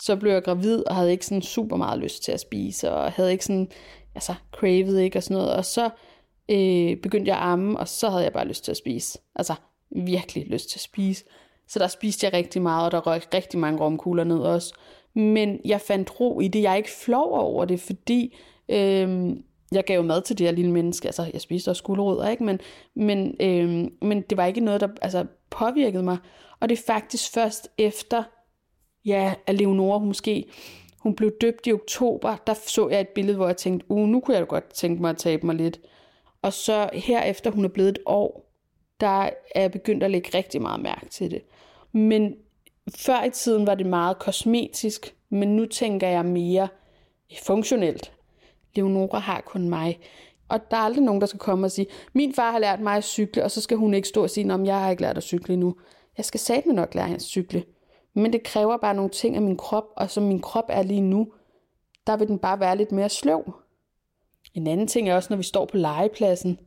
[0.00, 3.12] så blev jeg gravid og havde ikke sådan super meget lyst til at spise, og
[3.12, 3.70] havde ikke sådan,
[4.14, 5.56] altså cravet ikke og sådan noget.
[5.56, 5.90] Og så
[6.48, 9.18] øh, begyndte jeg at amme, og så havde jeg bare lyst til at spise.
[9.36, 9.54] Altså
[9.90, 11.24] virkelig lyst til at spise.
[11.68, 14.74] Så der spiste jeg rigtig meget, og der røg rigtig mange romkugler ned også.
[15.14, 16.62] Men jeg fandt ro i det.
[16.62, 18.36] Jeg er ikke flov over det, fordi
[18.68, 19.36] øh,
[19.72, 21.08] jeg gav jo mad til det her lille menneske.
[21.08, 22.44] Altså, jeg spiste også gulerødder, ikke?
[22.44, 22.60] Men,
[22.94, 26.18] men, øh, men det var ikke noget, der altså, påvirkede mig.
[26.60, 28.22] Og det er faktisk først efter,
[29.04, 30.46] ja, at Leonora hun måske,
[30.98, 34.20] hun blev døbt i oktober, der så jeg et billede, hvor jeg tænkte, uh, nu
[34.20, 35.80] kunne jeg godt tænke mig at tabe mig lidt.
[36.42, 38.52] Og så herefter hun er blevet et år,
[39.00, 41.42] der er jeg begyndt at lægge rigtig meget mærke til det.
[41.92, 42.34] Men
[42.96, 46.68] før i tiden var det meget kosmetisk, men nu tænker jeg mere
[47.42, 48.12] funktionelt.
[48.74, 49.98] Leonora har kun mig.
[50.48, 52.96] Og der er aldrig nogen, der skal komme og sige, min far har lært mig
[52.96, 55.16] at cykle, og så skal hun ikke stå og sige, om jeg har ikke lært
[55.16, 55.76] at cykle endnu.
[56.16, 57.64] Jeg skal satme nok lære at cykle.
[58.14, 61.00] Men det kræver bare nogle ting af min krop, og som min krop er lige
[61.00, 61.32] nu,
[62.06, 63.54] der vil den bare være lidt mere sløv.
[64.54, 66.58] En anden ting er også, når vi står på legepladsen,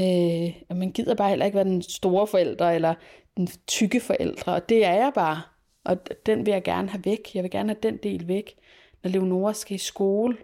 [0.00, 2.94] øh, at man gider bare heller ikke være den store forældre, eller
[3.36, 5.42] den tykke forældre, og det er jeg bare.
[5.84, 7.34] Og den vil jeg gerne have væk.
[7.34, 8.54] Jeg vil gerne have den del væk,
[9.02, 10.36] når Leonora skal i skole.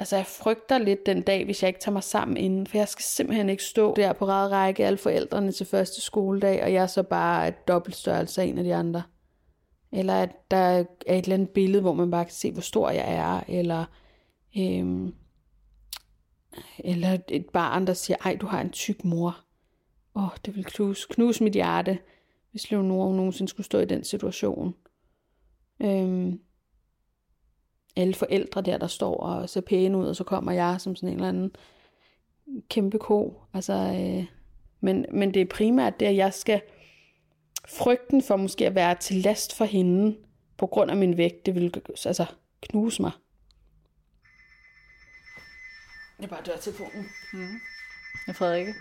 [0.00, 2.88] Altså jeg frygter lidt den dag, hvis jeg ikke tager mig sammen inden, for jeg
[2.88, 6.86] skal simpelthen ikke stå der på række alle forældrene til første skoledag, og jeg er
[6.86, 9.02] så bare et dobbelt størrelse af en af de andre.
[9.92, 12.90] Eller at der er et eller andet billede, hvor man bare kan se, hvor stor
[12.90, 13.84] jeg er, eller,
[14.58, 15.14] øhm,
[16.78, 19.38] eller et barn, der siger, ej, du har en tyk mor.
[20.14, 21.98] Åh, oh, det vil knuse, knuse mit hjerte,
[22.50, 24.74] hvis Leonora nogensinde skulle stå i den situation.
[25.80, 26.40] Øhm,
[27.98, 31.08] alle forældre der, der står og ser pæne ud, og så kommer jeg som sådan
[31.08, 31.52] en eller anden
[32.68, 33.42] kæmpe ko.
[33.54, 34.24] Altså, øh,
[34.80, 36.60] men, men det er primært det, at jeg skal
[37.68, 40.16] frygten for måske at være til last for hende,
[40.56, 42.26] på grund af min vægt, det vil altså
[42.60, 43.10] knuse mig.
[46.20, 47.06] Jeg bare dør telefonen.
[47.32, 47.60] Mm.
[48.28, 48.74] Ja, Frederikke?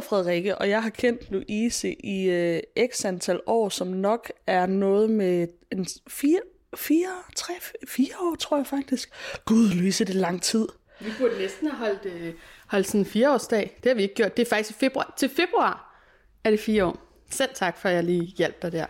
[0.00, 2.60] Hedder Frederikke, og jeg har kendt Louise i øh,
[2.92, 6.40] x antal år, som nok er noget med en fire,
[6.76, 7.52] fire, tre,
[7.88, 9.10] fire år, tror jeg faktisk.
[9.44, 10.68] Gud, Louise, det er lang tid.
[11.00, 12.34] Vi burde næsten have holdt, øh,
[12.66, 13.78] holdt sådan en fireårsdag.
[13.82, 14.36] Det har vi ikke gjort.
[14.36, 15.14] Det er faktisk i februar.
[15.16, 16.02] Til februar
[16.44, 16.98] er det fire år.
[17.30, 18.86] Selv tak for, at jeg lige hjalp dig der.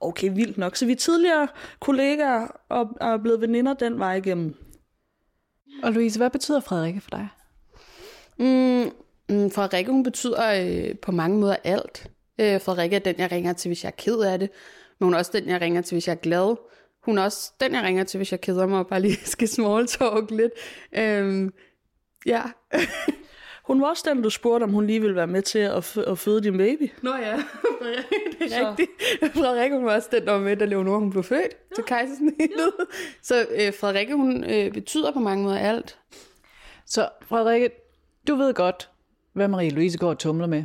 [0.00, 0.76] Okay, vildt nok.
[0.76, 1.48] Så vi er tidligere
[1.80, 4.54] kollegaer og er blevet veninder den vej igennem.
[5.82, 7.28] Og Louise, hvad betyder Frederikke for dig?
[8.38, 8.90] Mm,
[9.28, 12.10] mm, Frederikke, hun betyder øh, på mange måder alt.
[12.40, 14.50] Øh, Frederikke er den, jeg ringer til, hvis jeg er ked af det.
[14.98, 16.56] Men hun er også den, jeg ringer til, hvis jeg er glad.
[17.04, 19.48] Hun er også den, jeg ringer til, hvis jeg keder mig og bare lige skal
[19.48, 20.52] small talk lidt.
[20.92, 21.52] Øhm,
[22.26, 22.42] ja.
[23.68, 26.10] Hun var også den, du spurgte, om hun lige ville være med til at, f-
[26.10, 26.90] at føde din baby.
[27.02, 27.36] Nå ja,
[28.38, 28.68] det er Så.
[28.70, 28.90] rigtigt.
[29.34, 31.74] Frederikke hun var også den, der var med, da Leonora hun blev født ja.
[31.74, 32.72] til kejsersnittet.
[32.78, 32.84] Ja.
[33.22, 35.98] Så øh, Frederikke, hun øh, betyder på mange måder alt.
[36.86, 37.70] Så Frederikke,
[38.28, 38.90] du ved godt,
[39.32, 40.64] hvad Marie-Louise går og tumler med.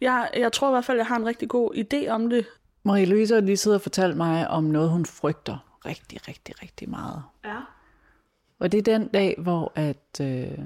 [0.00, 2.46] Jeg, jeg tror i hvert fald, jeg har en rigtig god idé om det.
[2.88, 7.22] Marie-Louise har lige siddet og fortalt mig om noget, hun frygter rigtig, rigtig, rigtig meget.
[7.44, 7.60] Ja.
[8.58, 10.58] Og det er den dag, hvor at øh,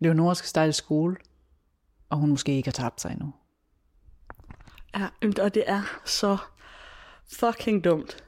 [0.00, 1.16] Leonora skal starte i skole,
[2.10, 3.32] og hun måske ikke har tabt sig endnu.
[4.96, 5.06] Ja,
[5.42, 6.36] og det er så
[7.32, 8.24] fucking dumt.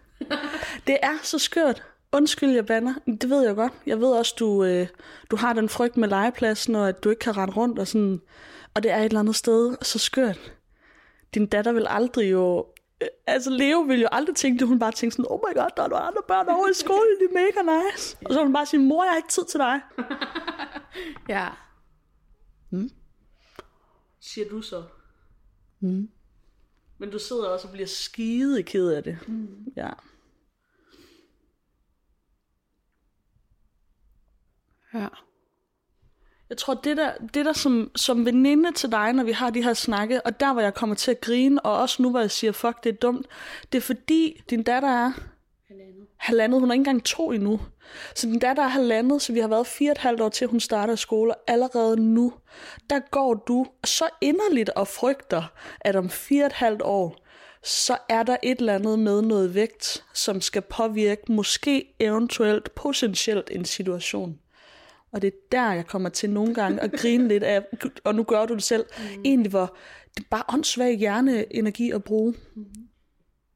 [0.86, 1.82] Det er så skørt.
[2.14, 2.94] Undskyld, jeg banner.
[3.20, 3.72] Det ved jeg godt.
[3.86, 4.86] Jeg ved også, du, øh,
[5.30, 8.20] du har den frygt med legepladsen, og at du ikke kan rende rundt og sådan.
[8.74, 10.52] Og det er et eller andet sted så skørt.
[11.34, 12.66] Din datter vil aldrig jo...
[13.02, 14.68] øh, Altså, Leo vil jo aldrig tænke det.
[14.68, 17.16] Hun bare tænke sådan, oh my god, der er nogle andre børn over i skolen,
[17.20, 18.16] de er mega nice.
[18.24, 19.80] Og så vil hun bare sige, mor, jeg har ikke tid til dig.
[21.28, 21.48] Ja.
[24.20, 24.82] Siger du så.
[25.80, 26.08] Mm.
[26.98, 29.18] Men du sidder også og bliver skide ked af det.
[29.28, 29.48] Mm.
[29.76, 29.90] Ja.
[34.94, 35.08] Ja.
[36.50, 39.62] Jeg tror, det der, det der som, som veninde til dig, når vi har de
[39.62, 42.30] her snakke, og der hvor jeg kommer til at grine, og også nu hvor jeg
[42.30, 43.26] siger, fuck, det er dumt,
[43.72, 45.12] det er fordi din datter er
[45.68, 46.06] halvandet.
[46.16, 46.60] halvandet.
[46.60, 47.60] Hun er ikke engang to endnu.
[48.14, 50.46] Så din datter er halvandet, så vi har været fire og et halvt år til,
[50.46, 52.32] hun starter skole, og allerede nu,
[52.90, 55.42] der går du så inderligt og frygter,
[55.80, 57.16] at om fire og et halvt år,
[57.62, 63.50] så er der et eller andet med noget vægt, som skal påvirke, måske eventuelt, potentielt
[63.52, 64.38] en situation.
[65.14, 67.62] Og det er der, jeg kommer til nogle gange at grine lidt af,
[68.04, 69.22] og nu gør du det selv, mm.
[69.24, 69.76] egentlig hvor
[70.16, 72.34] det er bare åndssvag hjerneenergi at bruge.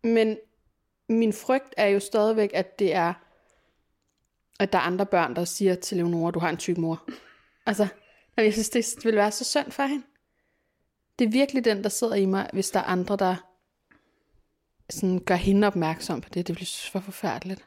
[0.04, 0.36] Men
[1.08, 3.14] min frygt er jo stadigvæk, at det er,
[4.60, 7.08] at der er andre børn, der siger til Leonora, du har en tyk mor.
[7.66, 7.86] Altså,
[8.36, 10.04] jeg synes, det vil være så synd for hende.
[11.18, 13.36] Det er virkelig den, der sidder i mig, hvis der er andre, der
[14.90, 16.46] sådan gør hende opmærksom på det.
[16.46, 17.64] Det bliver for forfærdeligt.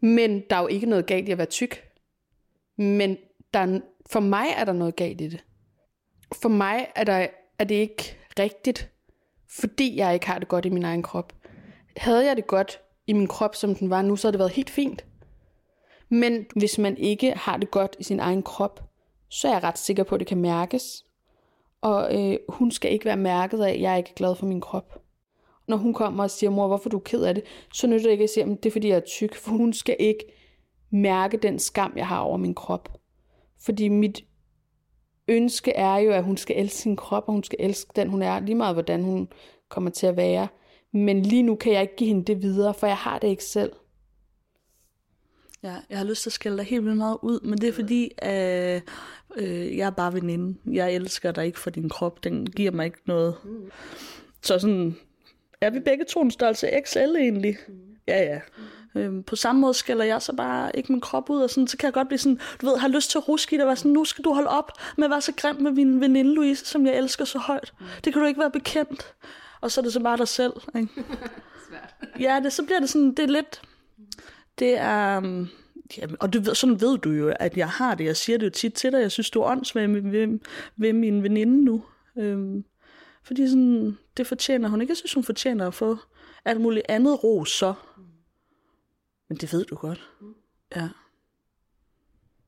[0.00, 1.85] Men der er jo ikke noget galt i at være tyk.
[2.76, 3.16] Men
[3.54, 5.44] der er, for mig er der noget galt i det.
[6.42, 7.26] For mig er, der,
[7.58, 8.90] er det ikke rigtigt,
[9.48, 11.32] fordi jeg ikke har det godt i min egen krop.
[11.96, 14.52] Havde jeg det godt i min krop, som den var nu, så havde det været
[14.52, 15.04] helt fint.
[16.08, 18.82] Men hvis man ikke har det godt i sin egen krop,
[19.28, 21.04] så er jeg ret sikker på, at det kan mærkes.
[21.80, 24.60] Og øh, hun skal ikke være mærket af, at jeg ikke er glad for min
[24.60, 25.02] krop.
[25.68, 28.12] Når hun kommer og siger, mor, hvorfor er du ked af det, så nytter det
[28.12, 29.34] ikke at sige, at det er fordi, jeg er tyk.
[29.34, 30.35] For hun skal ikke
[30.90, 32.98] mærke den skam, jeg har over min krop.
[33.60, 34.24] Fordi mit
[35.28, 38.22] ønske er jo, at hun skal elske sin krop, og hun skal elske den, hun
[38.22, 39.28] er, lige meget hvordan hun
[39.68, 40.48] kommer til at være.
[40.92, 43.44] Men lige nu kan jeg ikke give hende det videre, for jeg har det ikke
[43.44, 43.72] selv.
[45.62, 47.72] Ja, jeg har lyst til at skælde dig helt vildt meget ud, men det er
[47.72, 48.80] fordi, øh,
[49.36, 50.58] øh, jeg er bare veninde.
[50.72, 52.24] Jeg elsker dig ikke for din krop.
[52.24, 53.34] Den giver mig ikke noget.
[54.42, 54.96] Så sådan,
[55.60, 57.56] er vi begge to en størrelse XL egentlig?
[58.08, 58.40] Ja, ja.
[58.96, 59.02] Mm.
[59.02, 61.76] Øhm, på samme måde skælder jeg så bare ikke min krop ud, og sådan, så
[61.76, 63.68] kan jeg godt blive sådan, du ved, har lyst til at ruske i det, og
[63.68, 66.34] være sådan, nu skal du holde op med at være så grim med min veninde
[66.34, 67.72] Louise, som jeg elsker så højt.
[67.80, 67.86] Mm.
[68.04, 69.14] Det kan du ikke være bekendt.
[69.60, 70.52] Og så er det så bare dig selv.
[70.76, 70.88] Ikke?
[72.26, 73.62] ja, det, så bliver det sådan, det er lidt,
[74.58, 75.48] det er, um,
[75.98, 78.04] ja, og du ved, sådan ved du jo, at jeg har det.
[78.04, 79.00] Jeg siger det jo tit til dig.
[79.00, 80.38] Jeg synes, du er åndssvag ved, ved,
[80.76, 81.84] ved min veninde nu.
[82.18, 82.64] Øhm,
[83.24, 84.90] fordi sådan, det fortjener hun ikke.
[84.90, 85.98] Jeg synes, hun fortjener at få
[86.44, 87.74] alt muligt andet ros så.
[89.28, 90.10] Men det ved du godt.
[90.76, 90.88] Ja.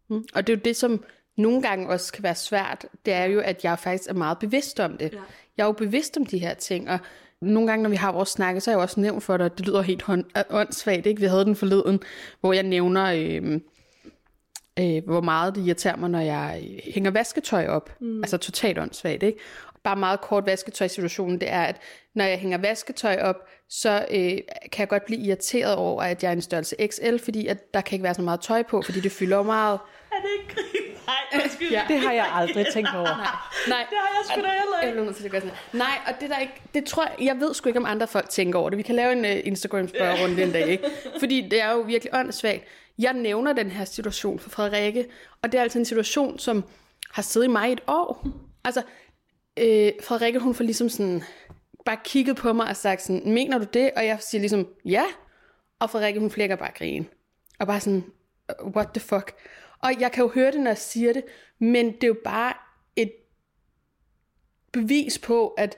[0.09, 0.25] Mm.
[0.35, 1.05] Og det er jo det, som
[1.37, 4.81] nogle gange også kan være svært, det er jo, at jeg faktisk er meget bevidst
[4.81, 5.13] om det.
[5.13, 5.19] Ja.
[5.57, 6.99] Jeg er jo bevidst om de her ting, og
[7.41, 9.59] nogle gange, når vi har vores snakke, så har jeg også nævnt for dig, at
[9.59, 11.21] det lyder helt hånd- åndssvagt, ikke?
[11.21, 12.01] Vi havde den forleden,
[12.41, 13.61] hvor jeg nævner, øh,
[14.81, 16.63] øh, hvor meget det irriterer mig, når jeg
[16.95, 17.91] hænger vasketøj op.
[18.01, 18.23] Mm.
[18.23, 19.39] Altså totalt åndssvagt, ikke?
[19.85, 21.77] Bare meget kort vasketøjsituationen, det er, at
[22.15, 23.37] når jeg hænger vasketøj op,
[23.71, 24.31] så øh,
[24.73, 27.81] kan jeg godt blive irriteret over, at jeg er en størrelse XL, fordi at der
[27.81, 29.79] kan ikke være så meget tøj på, fordi det fylder meget.
[30.13, 30.97] Er det ikke grin?
[31.07, 31.71] Nej, undskyld.
[31.71, 31.83] Ja.
[31.89, 33.05] Det har jeg aldrig tænkt over.
[33.05, 33.27] Nej,
[33.69, 33.87] nej.
[33.91, 34.93] Det har jeg sgu da heller Jeg ikke.
[34.93, 35.57] bliver nødt til at gøre sådan.
[35.73, 38.29] Nej, og det der ikke, det tror jeg, jeg ved sgu ikke, om andre folk
[38.29, 38.79] tænker over det.
[38.79, 40.85] Vi kan lave en uh, Instagram spørgerunde en dag, ikke?
[41.19, 42.65] Fordi det er jo virkelig åndssvagt.
[42.99, 45.07] Jeg nævner den her situation for Frederikke,
[45.43, 46.65] og det er altså en situation, som
[47.11, 48.27] har siddet i mig i et år.
[48.65, 48.83] Altså,
[49.57, 51.23] øh, Frederikke, hun får ligesom sådan,
[51.85, 53.91] bare kigget på mig og sagt sådan, mener du det?
[53.97, 55.05] Og jeg siger ligesom, ja.
[55.79, 57.09] Og Frederikke, hun flækker bare grin.
[57.59, 58.05] Og bare sådan,
[58.63, 59.35] what the fuck?
[59.79, 61.25] Og jeg kan jo høre det, når jeg siger det,
[61.59, 62.53] men det er jo bare
[62.97, 63.13] et
[64.73, 65.77] bevis på, at,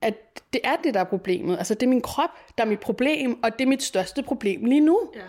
[0.00, 1.58] at det er det, der er problemet.
[1.58, 4.64] Altså, det er min krop, der er mit problem, og det er mit største problem
[4.64, 5.10] lige nu.
[5.14, 5.20] Ja.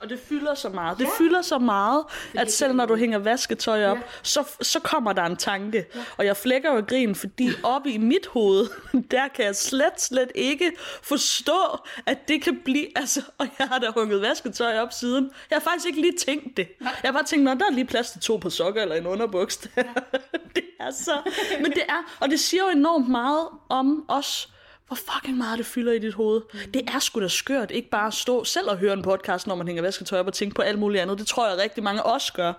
[0.00, 0.98] Og det fylder så meget.
[0.98, 1.10] Det ja.
[1.18, 4.02] fylder så meget, at selv når du hænger vasketøj op, ja.
[4.22, 5.86] så, så kommer der en tanke.
[5.94, 6.00] Ja.
[6.16, 8.68] Og jeg flækker jo grin, fordi oppe i mit hoved,
[9.10, 10.72] der kan jeg slet, slet ikke
[11.02, 12.86] forstå, at det kan blive...
[12.98, 15.30] Altså, og jeg har da hugget vasketøj op siden.
[15.50, 16.68] Jeg har faktisk ikke lige tænkt det.
[16.80, 19.06] Jeg har bare tænkt, når der er lige plads til to på sokker eller en
[19.06, 19.56] underbuks.
[20.54, 21.12] Det er så...
[21.60, 22.16] Men det er...
[22.20, 24.48] Og det siger jo enormt meget om os,
[24.88, 26.42] hvor fucking meget det fylder i dit hoved.
[26.52, 26.72] Mm.
[26.72, 29.54] Det er sgu da skørt, ikke bare at stå selv og høre en podcast, når
[29.54, 31.18] man hænger vasketøj op og tænke på alt muligt andet.
[31.18, 32.52] Det tror jeg rigtig mange også gør.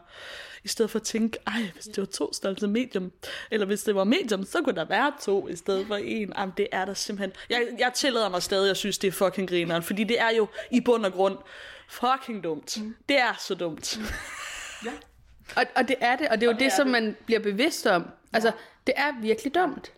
[0.64, 3.12] I stedet for at tænke, ej, hvis det var to størrelse medium,
[3.52, 6.34] eller hvis det var medium, så kunne der være to i stedet for en.
[6.38, 7.32] Jamen, det er der simpelthen.
[7.50, 10.48] Jeg, jeg tillader mig stadig, jeg synes, det er fucking grineren, fordi det er jo
[10.72, 11.38] i bund og grund
[11.90, 12.78] fucking dumt.
[12.82, 12.96] Mm.
[13.10, 14.00] Det er så dumt.
[14.00, 14.06] Mm.
[15.56, 16.92] Og, og det er det, og det er jo det, det som det.
[16.92, 18.08] man bliver bevidst om.
[18.34, 18.52] Altså,
[18.88, 19.92] det er virkelig dumt.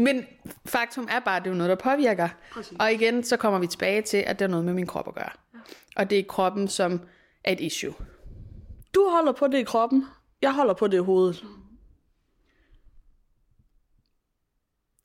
[0.00, 0.26] Men
[0.66, 2.28] faktum er bare, at det er noget, der påvirker.
[2.52, 2.76] Præcis.
[2.80, 5.14] Og igen, så kommer vi tilbage til, at det er noget med min krop at
[5.14, 5.30] gøre.
[5.54, 5.58] Ja.
[5.96, 7.00] Og det er kroppen, som
[7.44, 7.94] er et issue.
[8.94, 10.06] Du holder på det i kroppen.
[10.42, 11.44] Jeg holder på det i hovedet.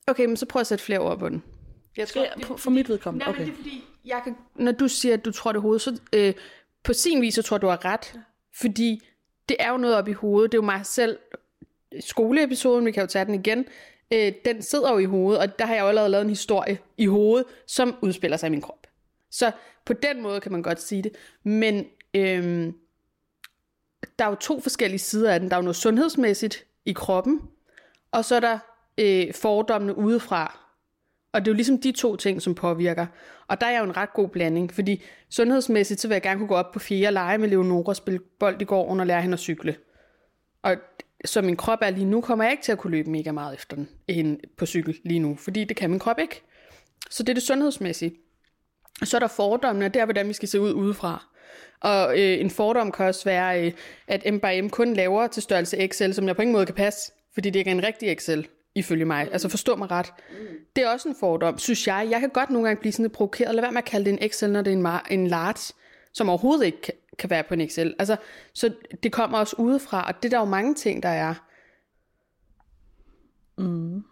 [0.06, 1.42] Okay, men så prøv at sætte flere ord på den.
[1.96, 3.24] Jeg tror, det, for, for mit vedkommende.
[3.24, 3.44] Nej, okay.
[3.44, 6.00] det er fordi, jeg kan, når du siger, at du tror det i hovedet, så
[6.12, 6.34] øh,
[6.84, 8.12] på sin vis, så tror du har ret.
[8.14, 8.20] Ja.
[8.54, 9.00] Fordi
[9.48, 10.52] det er jo noget op i hovedet.
[10.52, 11.18] Det er jo mig selv.
[12.00, 13.66] Skoleepisoden, vi kan jo tage den igen,
[14.12, 16.78] øh, den sidder jo i hovedet, og der har jeg jo allerede lavet en historie
[16.96, 18.86] i hovedet, som udspiller sig i min krop.
[19.30, 19.52] Så
[19.84, 21.12] på den måde kan man godt sige det.
[21.42, 22.72] Men øh,
[24.18, 25.50] der er jo to forskellige sider af den.
[25.50, 27.40] Der er jo noget sundhedsmæssigt i kroppen,
[28.10, 28.58] og så er der
[28.98, 30.60] øh, fordommene udefra.
[31.32, 33.06] Og det er jo ligesom de to ting, som påvirker.
[33.48, 36.48] Og der er jo en ret god blanding, fordi sundhedsmæssigt, så vil jeg gerne kunne
[36.48, 39.22] gå op på fire og lege med Leonora og spille bold i går, og lære
[39.22, 39.76] hende at cykle.
[40.62, 40.76] Og
[41.26, 43.54] så min krop er lige nu, kommer jeg ikke til at kunne løbe mega meget
[43.54, 46.42] efter den end på cykel lige nu, fordi det kan min krop ikke.
[47.10, 48.14] Så det er det sundhedsmæssige.
[49.04, 51.26] Så er der fordommene, og det er, hvordan vi skal se ud udefra.
[51.80, 53.72] Og øh, en fordom kan også være, øh,
[54.08, 56.74] at M by M kun laver til størrelse XL, som jeg på ingen måde kan
[56.74, 58.40] passe, fordi det ikke er en rigtig XL,
[58.74, 59.28] ifølge mig.
[59.32, 60.12] Altså forstå mig ret.
[60.76, 62.08] Det er også en fordom, synes jeg.
[62.10, 63.54] Jeg kan godt nogle gange blive sådan lidt provokeret.
[63.54, 64.76] Lad være med at kalde det en XL, når det er
[65.10, 65.74] en, en large,
[66.12, 67.94] som overhovedet ikke kan, være på en Excel.
[67.98, 68.16] Altså,
[68.52, 71.34] så det kommer også udefra, og det er der jo mange ting, der er.
[73.58, 74.04] Mm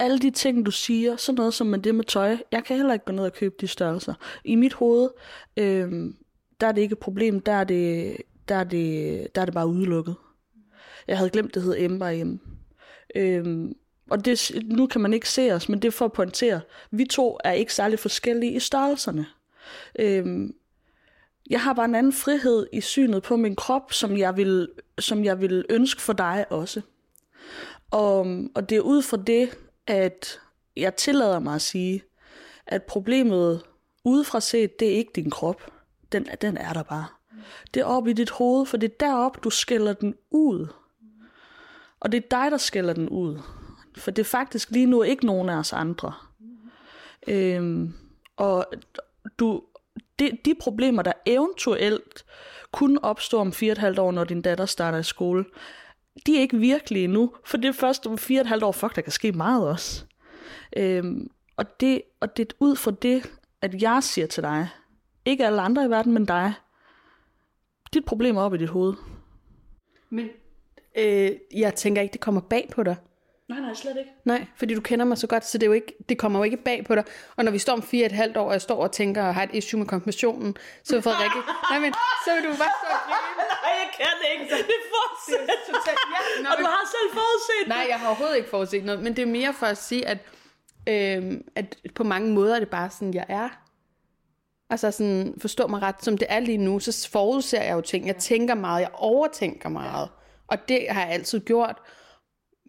[0.00, 2.92] alle de ting, du siger, sådan noget som med det med tøj, jeg kan heller
[2.92, 4.14] ikke gå ned og købe de størrelser.
[4.44, 5.10] I mit hoved,
[5.56, 5.90] øh,
[6.60, 8.16] der er det ikke et problem, der er det,
[8.48, 10.14] der er det, der er det bare udelukket.
[11.08, 12.38] Jeg havde glemt, det hed M by M.
[13.14, 13.70] Øh,
[14.10, 16.60] og det, nu kan man ikke se os, men det er for at pointere,
[16.90, 19.26] vi to er ikke særlig forskellige i størrelserne.
[19.98, 20.54] Øhm,
[21.50, 24.68] jeg har bare en anden frihed i synet på min krop, som jeg vil,
[24.98, 26.80] som jeg vil ønske for dig også.
[27.90, 30.40] Og, og det er ud fra det, at
[30.76, 32.02] jeg tillader mig at sige,
[32.66, 33.62] at problemet
[34.04, 35.72] udefra set, det er ikke din krop.
[36.12, 37.06] Den, den er der bare.
[37.74, 40.66] Det er oppe i dit hoved, for det er derop, du skælder den ud.
[42.00, 43.38] Og det er dig, der skælder den ud.
[43.96, 46.12] For det er faktisk lige nu ikke nogen af os andre.
[47.28, 47.94] Øhm,
[48.36, 48.66] og
[49.38, 49.62] du,
[50.18, 52.24] de, de problemer, der eventuelt
[52.72, 55.44] kunne opstå om fire og et halvt år, når din datter starter i skole,
[56.26, 58.72] de er ikke virkelige nu, for det er først om fire og et halvt år,
[58.72, 60.04] fuck, der kan ske meget også.
[60.76, 64.68] Øhm, og, det, og det er ud fra det, at jeg siger til dig,
[65.24, 66.52] ikke alle andre i verden, men dig,
[67.94, 68.94] dit problem er op i dit hoved.
[70.10, 70.28] Men
[70.98, 72.96] øh, jeg tænker ikke, det kommer bag på dig.
[73.50, 74.10] Nej, nej, slet ikke.
[74.24, 76.42] Nej, fordi du kender mig så godt, så det, er jo ikke, det kommer jo
[76.42, 77.04] ikke bag på dig.
[77.36, 79.34] Og når vi står om fire et halvt år, og jeg står og tænker og
[79.34, 81.40] har et issue med konfirmationen, så vil Frederikke...
[81.70, 81.92] nej, men
[82.24, 83.00] så vil du bare stå og
[83.64, 84.44] Nej, jeg kan ikke.
[84.54, 85.48] Det er fortsat.
[86.44, 89.02] Ja, og du har selv forudset Nej, jeg har overhovedet ikke forudset noget.
[89.02, 90.18] Men det er mere for at sige, at,
[90.86, 93.48] øh, at på mange måder er det bare sådan, jeg er.
[94.70, 98.06] Altså sådan, forstå mig ret, som det er lige nu, så forudser jeg jo ting.
[98.06, 100.08] Jeg tænker meget, jeg overtænker meget.
[100.48, 101.78] Og det har jeg altid gjort.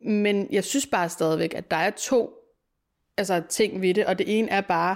[0.03, 2.33] Men jeg synes bare stadigvæk, at der er to
[3.17, 4.95] altså, ting ved det, og det ene er bare,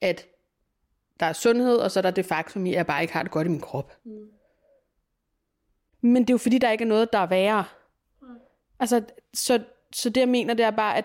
[0.00, 0.26] at
[1.20, 3.32] der er sundhed, og så er der det faktum, at jeg bare ikke har det
[3.32, 3.96] godt i min krop.
[4.04, 4.12] Mm.
[6.00, 7.64] Men det er jo fordi, der ikke er noget, der er værre.
[8.22, 8.28] Mm.
[8.80, 9.02] Altså,
[9.34, 11.04] så, så det jeg mener, det er bare, at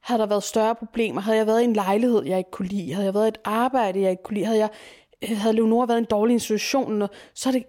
[0.00, 2.92] havde der været større problemer, havde jeg været i en lejlighed, jeg ikke kunne lide,
[2.92, 4.68] havde jeg været i et arbejde, jeg ikke kunne lide, havde jeg
[5.22, 7.02] havde Leonora været i en dårlig institution,
[7.34, 7.64] så har det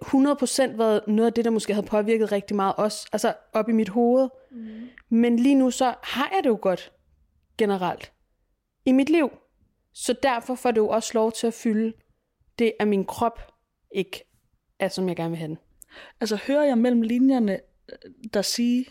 [0.73, 3.71] 100% været noget af det, der måske havde påvirket rigtig meget også, altså op i
[3.71, 4.30] mit hoved.
[4.51, 4.89] Mm.
[5.10, 6.91] Men lige nu, så har jeg det jo godt
[7.58, 8.12] generelt
[8.86, 9.30] i mit liv.
[9.93, 11.93] Så derfor får det jo også lov til at fylde
[12.60, 13.51] det, at min krop
[13.91, 14.24] ikke
[14.80, 15.58] er, som jeg gerne vil have den.
[16.22, 18.84] Altså hører jeg mellem linjerne, øh, der siger,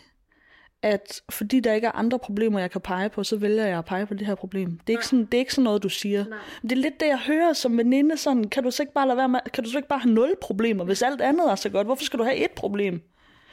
[0.81, 3.85] at fordi der ikke er andre problemer, jeg kan pege på, så vælger jeg at
[3.85, 4.79] pege på det her problem.
[4.87, 6.25] Det er, ikke sådan, det er ikke sådan noget, du siger.
[6.25, 6.39] Nej.
[6.61, 8.17] Det er lidt det, jeg hører som veninde.
[8.17, 10.13] Sådan, kan du så ikke bare lade være med, kan du så ikke bare have
[10.13, 11.87] nul problemer, hvis alt andet er så godt?
[11.87, 13.01] Hvorfor skal du have et problem?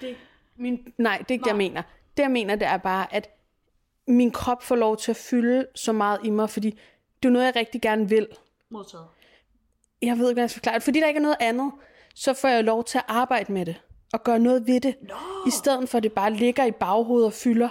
[0.00, 0.16] Det,
[0.56, 1.52] min, nej, det er ikke Nej.
[1.52, 1.82] det, jeg mener.
[2.16, 3.30] Det, jeg mener, det er bare, at
[4.06, 6.70] min krop får lov til at fylde så meget i mig, fordi
[7.22, 8.28] det er noget, jeg rigtig gerne vil.
[8.70, 9.06] Modtaget.
[10.02, 11.72] Jeg ved ikke, hvad jeg skal forklare Fordi der ikke er noget andet,
[12.14, 13.80] så får jeg lov til at arbejde med det
[14.12, 14.94] og gøre noget ved det.
[15.02, 15.14] No.
[15.46, 17.68] I stedet for, at det bare ligger i baghovedet og fylder.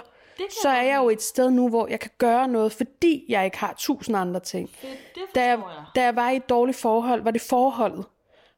[0.62, 3.58] Så er jeg jo et sted nu, hvor jeg kan gøre noget, fordi jeg ikke
[3.58, 4.70] har tusind andre ting.
[4.82, 5.84] Det, det da, jeg, jeg.
[5.94, 8.04] da jeg var i et dårligt forhold, var det forholdet.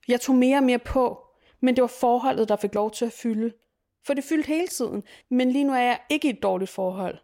[0.08, 1.26] Jeg tog mere og mere på.
[1.60, 3.52] Men det var forholdet, der fik lov til at fylde.
[4.06, 5.02] For det fyldte hele tiden.
[5.30, 7.18] Men lige nu er jeg ikke i et dårligt forhold.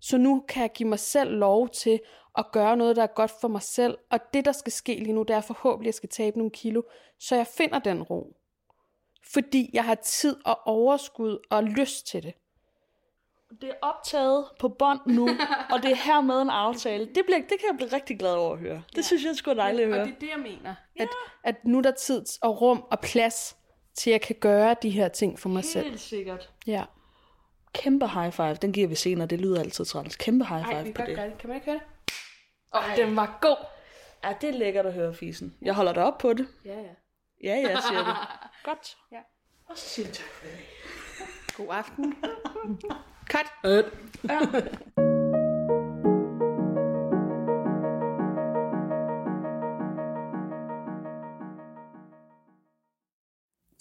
[0.00, 2.00] Så nu kan jeg give mig selv lov til
[2.38, 3.98] at gøre noget, der er godt for mig selv.
[4.10, 6.50] Og det, der skal ske lige nu, det er forhåbentlig, at jeg skal tabe nogle
[6.50, 6.82] kilo,
[7.20, 8.36] så jeg finder den ro.
[9.32, 12.34] Fordi jeg har tid og overskud og lyst til det.
[13.60, 15.28] Det er optaget på bånd nu,
[15.72, 17.06] og det er hermed en aftale.
[17.06, 18.82] Det, bliver, det kan jeg blive rigtig glad over at høre.
[18.90, 19.02] Det ja.
[19.02, 20.00] synes jeg er sgu dejligt at høre.
[20.00, 20.74] Og det er det, jeg mener.
[20.96, 21.08] At,
[21.44, 23.56] at nu er der tid og rum og plads
[23.96, 25.98] til, at jeg kan gøre de her ting for mig Helt selv.
[25.98, 26.50] sikkert.
[26.66, 26.84] Ja.
[27.72, 28.54] Kæmpe high five.
[28.54, 29.26] Den giver vi senere.
[29.26, 30.16] Det lyder altid træls.
[30.16, 31.16] Kæmpe high five Ej, vi på det.
[31.18, 31.38] det.
[31.38, 32.14] Kan man ikke høre det?
[32.74, 33.56] Åh, oh, den var god.
[34.24, 35.54] Ja, det er lækkert at høre, Fisen.
[35.62, 36.46] Jeg holder dig op på det.
[36.64, 36.88] Ja, ja.
[37.44, 38.14] Ja, ja, siger det.
[38.64, 38.96] Godt.
[39.12, 39.18] Ja.
[39.68, 40.56] Og så siger jeg tak for det.
[41.56, 42.14] God aften.
[43.32, 43.46] Cut.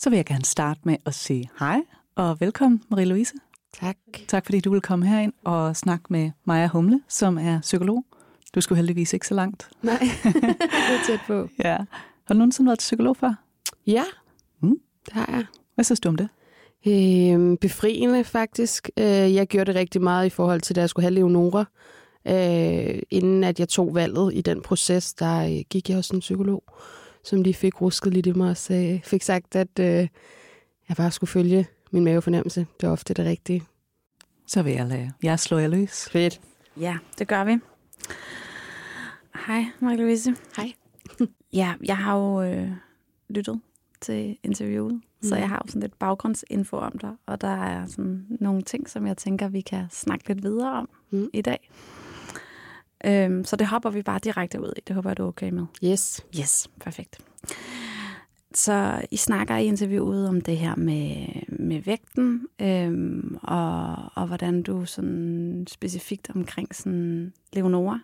[0.05, 1.81] Så vil jeg gerne starte med at sige hej
[2.15, 3.33] og velkommen, Marie-Louise.
[3.73, 3.97] Tak.
[4.27, 8.05] Tak fordi du vil komme herind og snakke med Maja Humle, som er psykolog.
[8.55, 9.69] Du skulle heldigvis ikke så langt.
[9.81, 11.49] Nej, det er tæt på.
[11.63, 11.77] Ja.
[12.25, 13.33] Har du nogensinde været til psykolog før?
[13.87, 14.03] Ja,
[14.59, 14.77] Mm.
[15.05, 15.45] det har jeg.
[15.75, 16.29] Hvad synes du om det?
[16.87, 18.89] Øhm, befriende faktisk.
[18.97, 21.65] Øh, jeg gjorde det rigtig meget i forhold til, da jeg skulle have Leonora.
[22.27, 26.19] Øh, inden at jeg tog valget i den proces, der øh, gik jeg hos en
[26.19, 26.63] psykolog,
[27.25, 30.07] som lige fik rusket lidt i mig og sagde, fik sagt, at øh,
[30.89, 32.59] jeg bare skulle følge min mavefornemmelse.
[32.59, 33.63] Det var ofte det rigtige.
[34.47, 36.09] Så vil jeg lade jer slå jer løs.
[36.11, 36.41] Fedt.
[36.79, 37.57] Ja, det gør vi.
[39.47, 40.35] Hej, Marie-Louise.
[40.57, 40.73] Hej.
[41.53, 42.71] Ja, jeg har jo øh,
[43.29, 43.61] lyttet
[44.01, 45.01] til interviewet, mm.
[45.21, 48.89] så jeg har jo sådan lidt baggrundsinfo om dig, og der er sådan nogle ting,
[48.89, 51.29] som jeg tænker, vi kan snakke lidt videre om mm.
[51.33, 51.69] i dag.
[53.05, 54.79] Øhm, så det hopper vi bare direkte ud i.
[54.87, 55.65] Det håber jeg, du er okay med.
[55.83, 56.25] Yes.
[56.39, 57.17] Yes, perfekt.
[58.53, 61.25] Så I snakker i interviewet om det her med,
[61.59, 67.99] med vægten, øhm, og, og hvordan du sådan specifikt omkring sådan Leonora,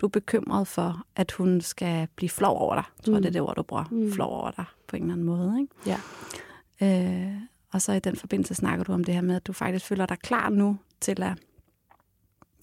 [0.00, 2.84] du er bekymret for, at hun skal blive flov over dig.
[2.98, 3.16] Jeg tror, Mm.
[3.16, 3.22] mm.
[3.22, 3.84] det er det ord, du bruger.
[3.90, 3.96] Mm.
[3.96, 4.12] Mm.
[4.12, 5.60] Flov over dig på en eller anden måde.
[5.60, 5.74] Ikke?
[5.86, 7.26] Ja.
[7.26, 7.32] Øh,
[7.72, 10.06] og så i den forbindelse snakker du om det her med, at du faktisk føler
[10.06, 11.38] dig klar nu til at,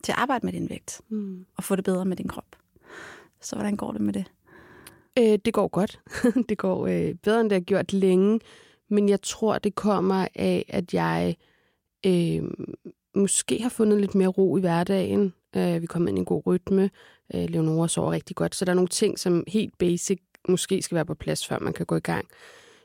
[0.04, 1.46] til at arbejde med din vægt Mm.
[1.58, 2.56] og få det bedre med din krop.
[3.42, 4.26] Så hvordan går det med det?
[5.20, 6.00] Øh, det går godt.
[6.50, 8.40] det går øh, bedre, end det har gjort længe.
[8.90, 11.36] Men jeg tror, det kommer af, at jeg
[12.06, 12.44] øh,
[13.16, 15.34] måske har fundet lidt mere ro i hverdagen.
[15.56, 16.90] Øh, vi kommer ind i en god rytme.
[17.36, 18.56] Øh, Leonora sover rigtig godt.
[18.56, 21.74] Så der er nogle ting, som helt basic måske skal være på plads, før man
[21.74, 22.28] kan gå i gang.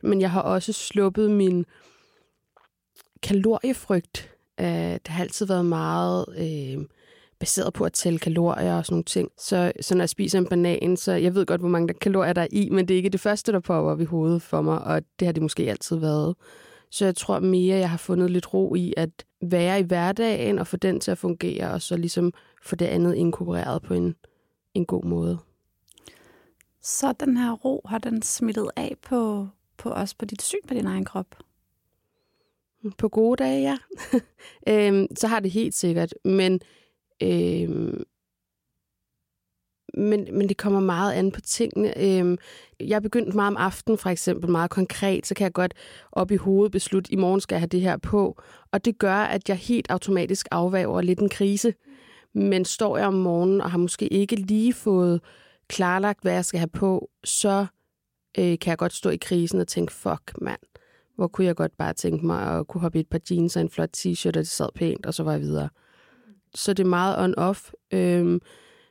[0.02, 1.66] Men jeg har også sluppet min
[3.22, 4.30] kaloriefrygt.
[4.60, 6.24] Øh, det har altid været meget...
[6.38, 6.84] Øh,
[7.38, 9.30] baseret på at tælle kalorier og sådan nogle ting.
[9.38, 12.32] Så, så når jeg spiser en banan, så jeg ved godt, hvor mange der kalorier
[12.32, 14.62] der er i, men det er ikke det første, der popper op i hovedet for
[14.62, 16.34] mig, og det har det måske altid været.
[16.90, 19.10] Så jeg tror mere, jeg har fundet lidt ro i at
[19.42, 22.32] være i hverdagen og få den til at fungere, og så ligesom
[22.62, 24.14] få det andet inkorporeret på en,
[24.74, 25.38] en god måde.
[26.82, 30.74] Så den her ro, har den smittet af på, på os, på dit syn på
[30.74, 31.36] din egen krop?
[32.98, 33.78] På gode dage, ja.
[34.88, 36.60] øhm, så har det helt sikkert, men,
[37.22, 38.04] øhm,
[39.94, 41.98] men, men det kommer meget an på tingene.
[42.02, 42.38] Øhm,
[42.80, 45.74] jeg er begyndt meget om aftenen, for eksempel, meget konkret, så kan jeg godt
[46.12, 48.42] op i hovedet beslutte, i morgen skal jeg have det her på.
[48.72, 51.74] Og det gør, at jeg helt automatisk afvæver lidt en krise.
[52.34, 55.20] Men står jeg om morgenen og har måske ikke lige fået
[55.68, 57.66] klarlagt, hvad jeg skal have på, så
[58.38, 60.60] øh, kan jeg godt stå i krisen og tænke, fuck mand,
[61.14, 63.62] hvor kunne jeg godt bare tænke mig at kunne hoppe i et par jeans og
[63.62, 65.68] en flot t-shirt, og det sad pænt, og så var jeg videre.
[66.56, 67.72] Så det er meget on-off.
[67.92, 68.40] Øhm,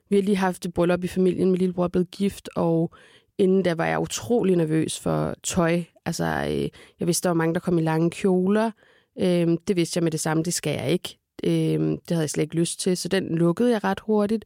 [0.10, 2.94] vi har lige haft et bryllup i familien, min lillebror er blevet gift, og
[3.38, 5.84] inden da var jeg utrolig nervøs for tøj.
[6.06, 8.72] Altså, øh, jeg vidste, der var mange, der kom i lange kjoler.
[9.20, 11.18] Øhm, det vidste jeg med det samme, det skal jeg ikke.
[11.44, 14.46] Øhm, det havde jeg slet ikke lyst til, så den lukkede jeg ret hurtigt.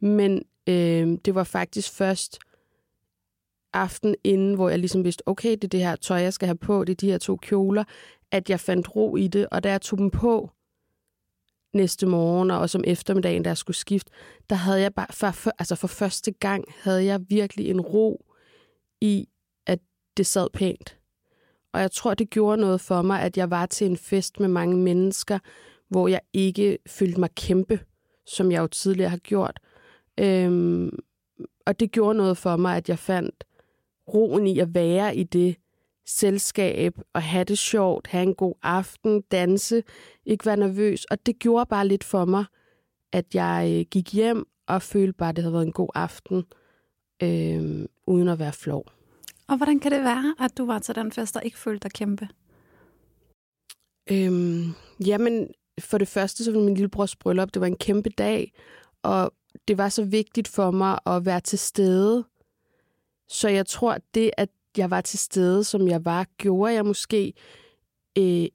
[0.00, 2.38] Men øhm, det var faktisk først
[3.72, 6.56] aften inden, hvor jeg ligesom vidste, okay, det er det her tøj, jeg skal have
[6.56, 7.84] på, det er de her to kjoler,
[8.30, 10.50] at jeg fandt ro i det, og da jeg tog dem på
[11.74, 14.10] næste morgen, og også om eftermiddagen, da jeg skulle skifte,
[14.50, 18.24] der havde jeg bare, for, for, altså for første gang, havde jeg virkelig en ro
[19.00, 19.28] i,
[19.66, 19.78] at
[20.16, 20.98] det sad pænt.
[21.72, 24.48] Og jeg tror, det gjorde noget for mig, at jeg var til en fest med
[24.48, 25.38] mange mennesker,
[25.88, 27.80] hvor jeg ikke følte mig kæmpe,
[28.26, 29.60] som jeg jo tidligere har gjort.
[30.20, 30.98] Øhm,
[31.66, 33.44] og det gjorde noget for mig, at jeg fandt
[34.14, 35.56] roen i at være i det
[36.06, 39.82] selskab og have det sjovt, have en god aften, danse,
[40.26, 41.04] ikke være nervøs.
[41.04, 42.44] Og det gjorde bare lidt for mig,
[43.12, 46.44] at jeg øh, gik hjem og følte bare, at det havde været en god aften,
[47.22, 48.84] øh, uden at være flov.
[49.48, 51.92] Og hvordan kan det være, at du var til den fest og ikke følte dig
[51.92, 52.28] kæmpe?
[54.10, 54.72] Øhm,
[55.06, 55.48] jamen,
[55.80, 58.52] for det første, så var min lillebrors bryllup, det var en kæmpe dag,
[59.02, 59.32] og
[59.68, 62.24] det var så vigtigt for mig at være til stede.
[63.28, 64.48] Så jeg tror, det, at
[64.78, 67.32] jeg var til stede, som jeg var, gjorde jeg måske
[68.18, 68.46] øh,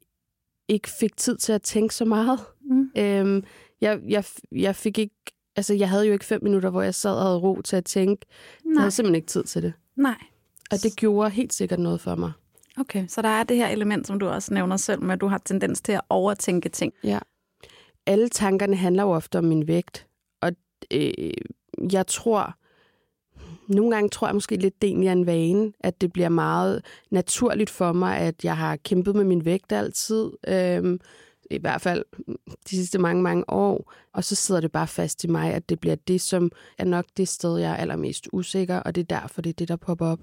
[0.67, 2.39] ikke fik tid til at tænke så meget.
[2.61, 2.91] Mm.
[2.97, 3.43] Øhm,
[3.81, 5.15] jeg, jeg, jeg fik ikke,
[5.55, 7.85] altså jeg havde jo ikke fem minutter, hvor jeg sad og havde ro til at
[7.85, 8.25] tænke.
[8.65, 8.81] Jeg Nej.
[8.81, 9.73] havde simpelthen ikke tid til det.
[9.95, 10.17] Nej.
[10.71, 12.31] Og det gjorde helt sikkert noget for mig.
[12.77, 15.27] Okay, så der er det her element, som du også nævner selv, med at du
[15.27, 16.93] har tendens til at overtænke ting.
[17.03, 17.19] Ja.
[18.05, 20.07] Alle tankerne handler jo ofte om min vægt.
[20.41, 20.51] Og
[20.91, 21.13] øh,
[21.91, 22.55] jeg tror,
[23.69, 26.85] nogle gange tror jeg måske lidt, det egentlig er en vane, at det bliver meget
[27.11, 30.31] naturligt for mig, at jeg har kæmpet med min vægt altid.
[30.47, 30.99] Øhm,
[31.51, 32.05] I hvert fald
[32.69, 33.93] de sidste mange, mange år.
[34.13, 37.05] Og så sidder det bare fast i mig, at det bliver det, som er nok
[37.17, 40.05] det sted, jeg er allermest usikker, og det er derfor, det er det, der popper
[40.05, 40.19] op.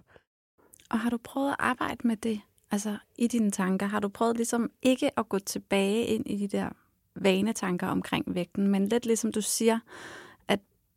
[0.90, 2.40] Og har du prøvet at arbejde med det,
[2.70, 3.86] altså i dine tanker?
[3.86, 6.68] Har du prøvet ligesom ikke at gå tilbage ind i de der
[7.16, 9.78] vanetanker omkring vægten, men lidt ligesom du siger,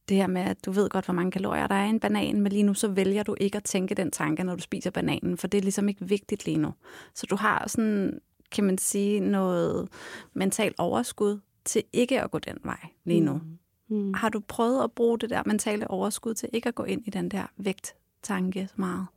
[0.10, 2.41] det her med, at du ved godt, hvor mange kalorier der er i en banan,
[2.41, 5.38] men lige nu så vælger du ikke at tænke den tanke, når du spiser bananen,
[5.38, 6.74] for det er ligesom ikke vigtigt lige nu.
[7.16, 8.20] Så du har sådan,
[8.51, 9.89] kan man sige, noget
[10.34, 13.41] mentalt overskud til ikke at gå den vej lige nu.
[13.88, 14.14] Mm.
[14.14, 17.10] Har du prøvet at bruge det der mentale overskud til ikke at gå ind i
[17.10, 19.07] den der vægttanke så meget?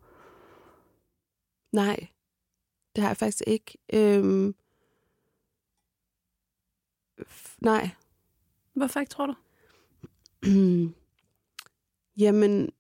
[1.73, 2.07] Nej,
[2.97, 3.79] det har jeg faktisk ikke.
[3.93, 4.55] Øhm,
[7.61, 7.91] nej.
[8.73, 9.35] Hvorfor ikke, tror du?
[12.23, 12.71] Jamen,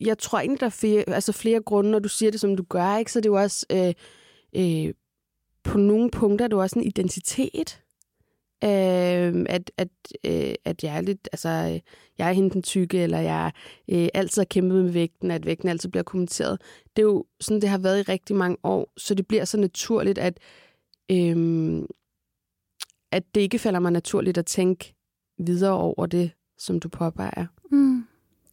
[0.00, 2.62] jeg tror egentlig, der er flere, altså flere grunde, når du siger det, som du
[2.62, 3.12] gør, ikke?
[3.12, 3.94] så det er jo også, øh,
[4.56, 4.94] øh,
[5.62, 7.82] på nogle punkter, er det jo også en identitet.
[8.64, 9.88] Øh, at, at,
[10.24, 11.80] øh, at jeg er lidt, altså, øh,
[12.18, 13.52] jeg er hende den tykke, eller jeg
[13.88, 16.60] øh, altid har kæmpet med vægten, at vægten altid bliver kommenteret.
[16.96, 19.58] Det er jo sådan, det har været i rigtig mange år, så det bliver så
[19.58, 20.38] naturligt, at,
[21.10, 21.82] øh,
[23.12, 24.94] at det ikke falder mig naturligt at tænke
[25.38, 27.46] videre over det, som du påpeger.
[27.70, 28.06] Mm.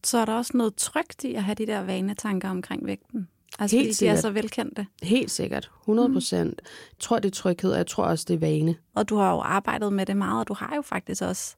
[0.03, 3.27] Så er der også noget trygt i at have de der vanetanker omkring vægten.
[3.59, 4.19] Altså, Helt fordi de er sikkert.
[4.19, 4.87] så velkendte.
[5.03, 5.71] Helt sikkert.
[5.81, 6.61] 100 procent.
[6.63, 8.75] Jeg tror, det er tryghed, og jeg tror også, det er vane.
[8.95, 11.55] Og du har jo arbejdet med det meget, og du har jo faktisk også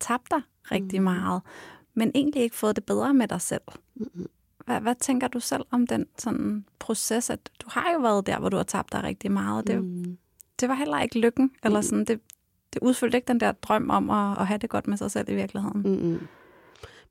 [0.00, 0.40] tabt dig
[0.70, 1.04] rigtig mm.
[1.04, 1.42] meget,
[1.94, 3.62] men egentlig ikke fået det bedre med dig selv.
[4.66, 7.30] Hvad, hvad tænker du selv om den sådan proces?
[7.30, 9.58] At du har jo været der, hvor du har tabt dig rigtig meget.
[9.62, 10.18] og Det, mm.
[10.60, 12.20] det var heller ikke lykken, eller sådan, det,
[12.74, 15.28] det udfyldte ikke den der drøm om at, at have det godt med sig selv
[15.28, 15.82] i virkeligheden.
[15.82, 16.28] Mm-hmm.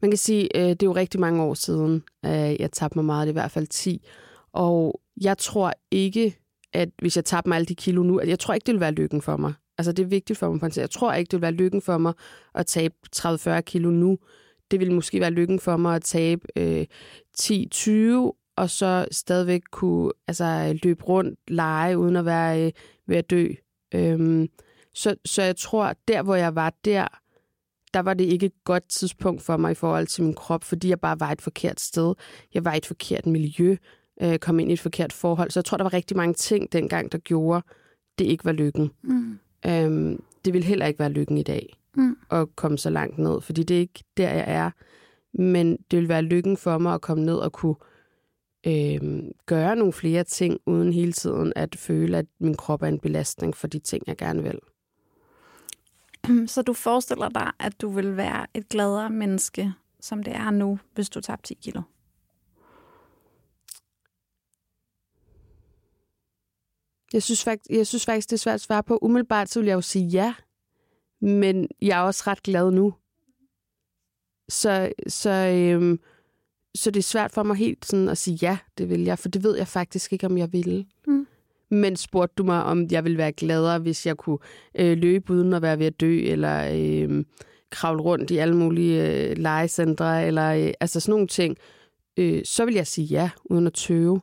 [0.01, 3.05] Man kan sige, øh, det er jo rigtig mange år siden, øh, jeg tabte mig
[3.05, 4.07] meget, det er i hvert fald 10.
[4.53, 6.37] Og jeg tror ikke,
[6.73, 8.81] at hvis jeg tabte mig alle de kilo nu, at jeg tror ikke, det vil
[8.81, 9.53] være lykken for mig.
[9.77, 10.63] Altså, det er vigtigt for mig.
[10.63, 12.13] at Jeg tror ikke, det vil være lykken for mig
[12.55, 14.17] at tabe 30-40 kilo nu.
[14.71, 16.85] Det vil måske være lykken for mig at tabe øh,
[17.39, 17.91] 10-20,
[18.57, 22.71] og så stadigvæk kunne altså, løbe rundt, lege, uden at være øh,
[23.07, 23.47] ved at dø.
[23.93, 24.49] Øhm,
[24.97, 27.07] så, så jeg tror, der hvor jeg var der,
[27.93, 30.89] der var det ikke et godt tidspunkt for mig i forhold til min krop, fordi
[30.89, 32.13] jeg bare var et forkert sted.
[32.53, 33.75] Jeg var i et forkert miljø,
[34.21, 35.51] øh, kom ind i et forkert forhold.
[35.51, 37.61] Så jeg tror, der var rigtig mange ting dengang, der gjorde,
[38.19, 38.91] det ikke var lykken.
[39.03, 39.39] Mm.
[39.65, 42.17] Øhm, det vil heller ikke være lykken i dag Mm.
[42.31, 44.71] at komme så langt ned, fordi det er ikke der, jeg er.
[45.33, 47.75] Men det vil være lykken for mig at komme ned og kunne
[48.67, 52.99] øhm, gøre nogle flere ting, uden hele tiden at føle, at min krop er en
[52.99, 54.59] belastning for de ting, jeg gerne vil.
[56.53, 60.79] Så du forestiller dig, at du vil være et gladere menneske, som det er nu,
[60.93, 61.81] hvis du tabte 10 kilo?
[67.13, 68.99] Jeg synes, faktisk, jeg synes faktisk, det er svært at svare på.
[69.01, 70.33] Umiddelbart så vil jeg jo sige ja,
[71.21, 72.93] men jeg er også ret glad nu.
[74.49, 75.99] Så, så, øhm,
[76.75, 79.29] så det er svært for mig helt sådan at sige ja, det vil jeg, for
[79.29, 80.85] det ved jeg faktisk ikke, om jeg ville.
[81.07, 81.27] Mm.
[81.71, 84.37] Men spurgte du mig, om jeg ville være gladere, hvis jeg kunne
[84.75, 87.23] øh, løbe uden at være ved at dø, eller øh,
[87.69, 91.57] kravle rundt i alle mulige øh, legecentre, eller øh, altså sådan nogle ting,
[92.17, 94.21] øh, så vil jeg sige ja, uden at tøve.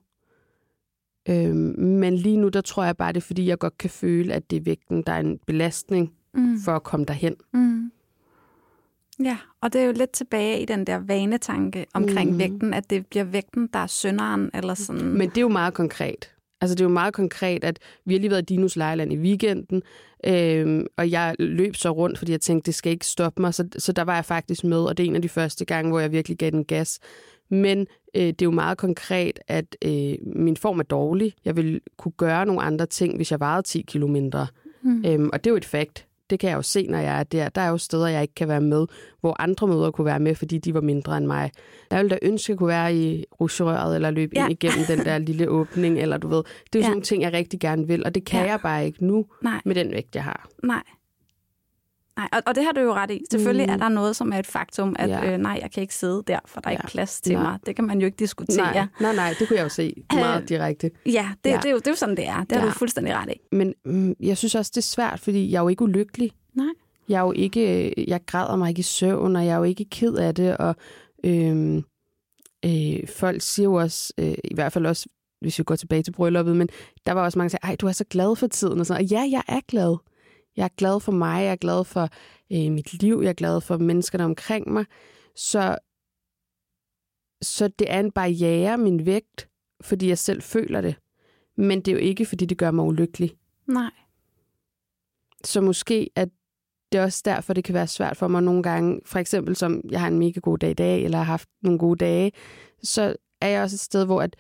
[1.29, 4.35] Øhm, men lige nu, der tror jeg bare, det er, fordi jeg godt kan føle,
[4.35, 6.59] at det er vægten, der er en belastning Mm.
[6.65, 7.37] for at komme derhen.
[7.53, 7.91] Mm.
[9.25, 12.39] Ja, og det er jo lidt tilbage i den der vanetanke omkring Mm.
[12.39, 15.05] vægten, at det bliver vægten, der er synderen, eller sådan.
[15.05, 16.34] Men det er jo meget konkret.
[16.65, 19.17] Altså, det er jo meget konkret, at vi har lige været i Dinos Lejland i
[19.17, 19.83] weekenden,
[20.27, 23.69] øhm, og jeg løb så rundt, fordi jeg tænkte, det skal ikke stoppe mig, så,
[23.79, 26.01] så der var jeg faktisk med, og det er en af de første gange, hvor
[26.01, 26.99] jeg virkelig gav den gas.
[27.49, 31.35] Men øh, det er jo meget konkret, at øh, min form er dårlig.
[31.45, 34.47] Jeg vil kunne gøre nogle andre ting, hvis jeg vejede 10 kilo mindre.
[34.83, 35.05] Mm.
[35.07, 36.07] Øhm, og det er jo et fakt.
[36.31, 37.49] Det kan jeg jo se, når jeg er der.
[37.49, 38.87] Der er jo steder, jeg ikke kan være med,
[39.21, 41.51] hvor andre møder kunne være med, fordi de var mindre end mig.
[41.91, 44.43] Jeg ville da ønske, at jeg kunne være i rusjerøret, eller løbe Ja.
[44.49, 46.43] ind igennem den der lille åbning, eller du ved.
[46.43, 46.83] Det er jo Ja.
[46.83, 48.51] sådan nogle ting, jeg rigtig gerne vil, og det kan Ja.
[48.51, 50.49] jeg bare ikke nu, Nej, med den vægt, jeg har.
[50.65, 50.83] nej.
[52.17, 53.21] Nej, og, og det har du jo ret i.
[53.31, 53.73] Selvfølgelig Mm.
[53.73, 55.33] er der noget, som er et faktum, at Ja.
[55.33, 56.89] øh, nej, jeg kan ikke sidde der, for der er ikke Ja.
[56.89, 57.43] plads til Nej.
[57.43, 57.59] mig.
[57.67, 58.57] Det kan man jo ikke diskutere.
[58.75, 60.91] Nej, nej, nej, det kunne jeg jo se meget Øh, direkte.
[61.07, 61.57] Ja, det, Ja.
[61.57, 62.45] Det, er jo, det er jo sådan, det er.
[62.45, 62.67] Det har Ja.
[62.67, 63.41] du fuldstændig ret i.
[63.53, 66.31] Men mm, jeg synes også, det er svært, fordi jeg er jo ikke ulykkelig.
[66.55, 66.67] Nej.
[67.09, 69.85] Jeg er jo ikke, jeg græder mig ikke i søvn, og jeg er jo ikke
[69.85, 70.77] ked af det, og
[71.25, 71.83] øhm,
[72.65, 75.07] øh, folk siger jo også, øh, i hvert fald også,
[75.41, 76.69] hvis vi går tilbage til brylluppet, men
[77.07, 79.03] der var også mange, der sagde, ej, du er så glad for tiden, og sådan,
[79.05, 79.97] og ja, jeg er glad.
[80.57, 82.09] Jeg er glad for mig, jeg er glad for
[82.53, 84.85] øh, mit liv, jeg er glad for menneskerne omkring mig,
[85.37, 85.79] så,
[87.43, 89.49] så det er en barriere, min vægt,
[89.81, 90.97] fordi jeg selv føler det.
[91.57, 93.37] Men det er jo ikke, fordi det gør mig ulykkelig.
[93.67, 93.91] Nej.
[95.45, 96.29] Så måske at
[96.93, 99.01] det er også derfor, det kan være svært for mig nogle gange.
[99.05, 101.79] For eksempel som jeg har en mega god dag i dag, eller har haft nogle
[101.79, 102.33] gode dage,
[102.83, 104.37] så er jeg også et sted, hvor at,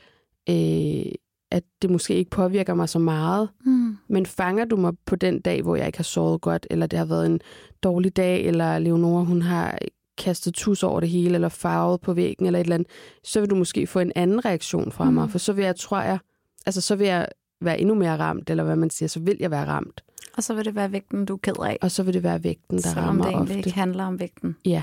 [0.49, 1.12] øh,
[1.51, 3.49] at det måske ikke påvirker mig så meget.
[3.66, 3.97] Mm.
[4.09, 6.99] Men fanger du mig på den dag, hvor jeg ikke har sovet godt, eller det
[6.99, 7.40] har været en
[7.82, 9.78] dårlig dag, eller Leonora hun har
[10.18, 12.88] kastet tus over det hele, eller farvet på væggen, eller et eller andet,
[13.24, 15.14] så vil du måske få en anden reaktion fra Mm.
[15.14, 15.30] mig.
[15.30, 16.18] For så vil jeg, tror jeg,
[16.66, 17.28] altså så vil jeg
[17.61, 20.01] være endnu mere ramt, eller hvad man siger, så vil jeg være ramt.
[20.36, 21.78] Og så vil det være vægten, du er ked af.
[21.82, 23.59] Og så vil det være vægten, der selvom rammer det egentlig ofte.
[23.68, 24.57] ikke handler om vægten.
[24.64, 24.82] Ja.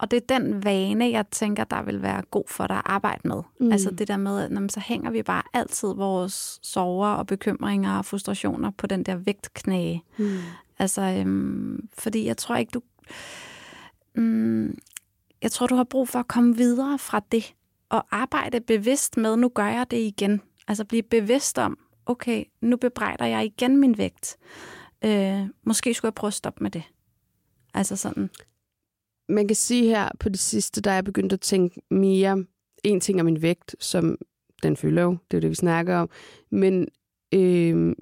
[0.00, 3.28] Og det er den vane, jeg tænker, der vil være god for dig at arbejde
[3.28, 3.42] med.
[3.60, 3.72] Mm.
[3.72, 7.26] Altså det der med, at når man, så hænger vi bare altid vores sorger og
[7.26, 10.02] bekymringer og frustrationer på den der vægtknæge.
[10.18, 10.38] Mm.
[10.78, 12.82] Altså, øhm, fordi jeg tror ikke, du...
[14.14, 14.78] Mm,
[15.42, 17.54] jeg tror, du har brug for at komme videre fra det
[17.88, 20.40] og arbejde bevidst med, nu gør jeg det igen.
[20.68, 24.36] Altså blive bevidst om, okay, nu bebrejder jeg igen min vægt.
[25.04, 26.82] Øh, måske skulle jeg prøve at stoppe med det.
[27.74, 28.30] Altså sådan,
[29.30, 32.44] Man kan sige her på det sidste, der er jeg begyndt at tænke mere,
[32.84, 34.18] en ting er min vægt, som
[34.62, 36.10] den fylder jo, det er jo det, vi snakker om,
[36.50, 36.88] men,
[37.34, 37.94] øh,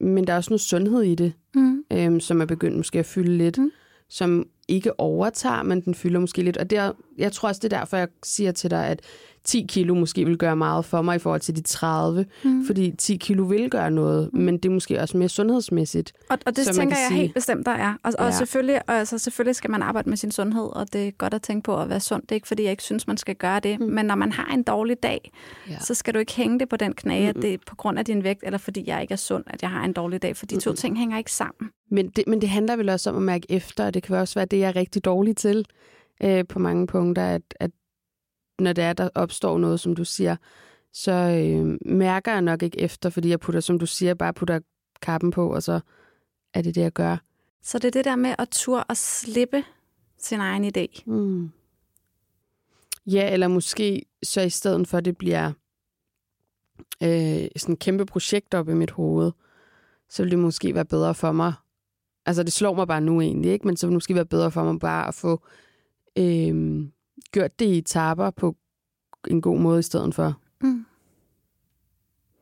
[0.00, 3.06] men der er også noget sundhed i det, mm, øh, som er begyndt måske at
[3.06, 3.70] fylde lidt, mm.
[4.08, 6.56] som ikke overtager, men den fylder måske lidt.
[6.56, 9.00] Og det er, jeg tror også, det er derfor, jeg siger til dig, at
[9.44, 12.66] 10 kilo måske vil gøre meget for mig i forhold til de 30, mm.
[12.66, 16.12] fordi 10 kilo vil gøre noget, men det er måske også mere sundhedsmæssigt.
[16.30, 17.20] Og, og det tænker jeg sige.
[17.20, 17.94] helt bestemt, der er.
[18.02, 18.30] Og, og Ja.
[18.30, 21.42] selvfølgelig, og altså, selvfølgelig skal man arbejde med sin sundhed, og det er godt at
[21.42, 22.22] tænke på at være sund.
[22.22, 23.80] Det er ikke, fordi jeg ikke synes, man skal gøre det.
[23.80, 23.86] Mm.
[23.86, 25.32] Men når man har en dårlig dag,
[25.70, 25.78] Ja.
[25.80, 27.42] så skal du ikke hænge det på den knage, at Mm-mm.
[27.42, 29.70] det er på grund af din vægt, eller fordi jeg ikke er sund, at jeg
[29.70, 30.36] har en dårlig dag.
[30.36, 30.76] For de to Mm-mm.
[30.76, 31.70] ting hænger ikke sammen.
[31.90, 34.34] Men det, men det handler vel også om at mærke efter, og det kan også
[34.34, 35.66] være det, jeg er rigtig dårlig til
[36.22, 37.70] øh, på mange punkter, at, at
[38.58, 40.36] når det er, der opstår noget, som du siger,
[40.92, 44.60] så øh, mærker jeg nok ikke efter, fordi jeg putter, som du siger, bare putter
[45.02, 45.80] kappen på, og så
[46.54, 47.16] er det det, jeg gør.
[47.62, 49.64] Så det er det der med at turde og slippe
[50.18, 51.02] sin egen idé.
[51.06, 51.50] Mm.
[53.06, 55.52] Ja, eller måske så i stedet for, at det bliver
[57.02, 59.32] øh, sådan et kæmpe projekt op i mit hoved,
[60.08, 61.52] så vil det måske være bedre for mig.
[62.26, 63.66] Altså, det slår mig bare nu egentlig, ikke?
[63.66, 65.42] Men så vil det måske være bedre for mig bare at få
[66.18, 66.86] øh,
[67.32, 68.56] gjort det i etaper på
[69.28, 70.40] en god måde i stedet for.
[70.60, 70.86] Mm.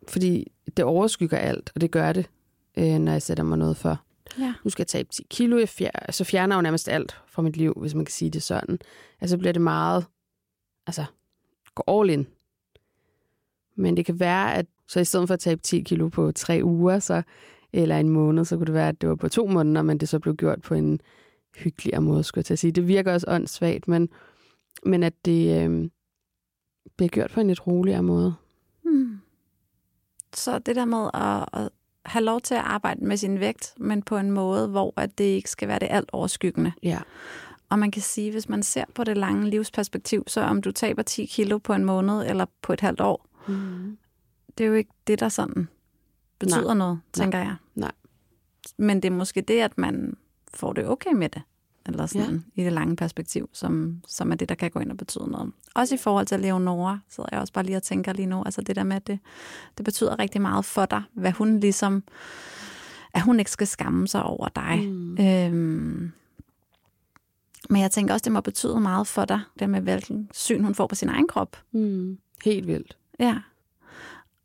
[0.08, 2.30] Fordi det overskygger alt, og det gør det,
[2.78, 4.00] øh, når jeg sætter mig noget for.
[4.38, 4.54] Ja.
[4.64, 7.42] Nu skal jeg tabe 10 kilo, jeg fjer, så fjerner jeg jo nærmest alt fra
[7.42, 8.78] mit liv, hvis man kan sige det sådan.
[9.20, 10.06] Altså bliver det meget,
[10.86, 11.04] altså,
[11.74, 12.26] gå all in.
[13.76, 16.60] Men det kan være, at så i stedet for at tabe 10 kilo på tre
[16.64, 17.22] uger, så,
[17.72, 20.08] eller en måned, så kunne det være, at det var på to måneder, men det
[20.08, 21.00] så blev gjort på en
[21.56, 22.72] hyggeligere måde, skulle jeg til at sige.
[22.72, 24.08] Det virker også åndssvagt, men,
[24.86, 25.88] men at det øh,
[26.96, 28.34] bliver gjort på en lidt roligere måde.
[28.84, 29.18] Mm.
[30.34, 31.68] Så det der med at, at
[32.04, 35.24] have lov til at arbejde med sin vægt, men på en måde, hvor at det
[35.24, 36.72] ikke skal være det alt overskyggende.
[36.82, 36.98] Ja.
[37.68, 41.02] Og man kan sige, hvis man ser på det lange livsperspektiv, så om du taber
[41.02, 43.98] 10 kilo på en måned eller på et halvt år, Mm.
[44.58, 45.68] det er jo ikke det, der sådan
[46.44, 46.74] betyder Nej.
[46.74, 47.54] noget, tænker jeg.
[47.74, 47.92] Nej.
[48.76, 50.16] Men det er måske det, at man
[50.54, 51.42] får det okay med det,
[51.86, 52.62] eller sådan ja.
[52.62, 55.52] i det lange perspektiv, som, som er det, der kan gå ind og betyde noget.
[55.74, 58.60] Også i forhold til Leonora, sidder jeg også bare lige og tænker lige nu, altså
[58.60, 59.18] det der med, at det,
[59.78, 62.02] det betyder rigtig meget for dig, hvad hun ligesom,
[63.14, 64.88] at hun ikke skal skamme sig over dig.
[64.88, 65.18] Mm.
[65.20, 66.12] Øhm,
[67.70, 70.74] men jeg tænker også, det må betyde meget for dig, det med hvilken syn hun
[70.74, 71.56] får på sin egen krop.
[71.72, 72.18] Mm.
[72.44, 72.96] Helt vildt.
[73.18, 73.38] Ja.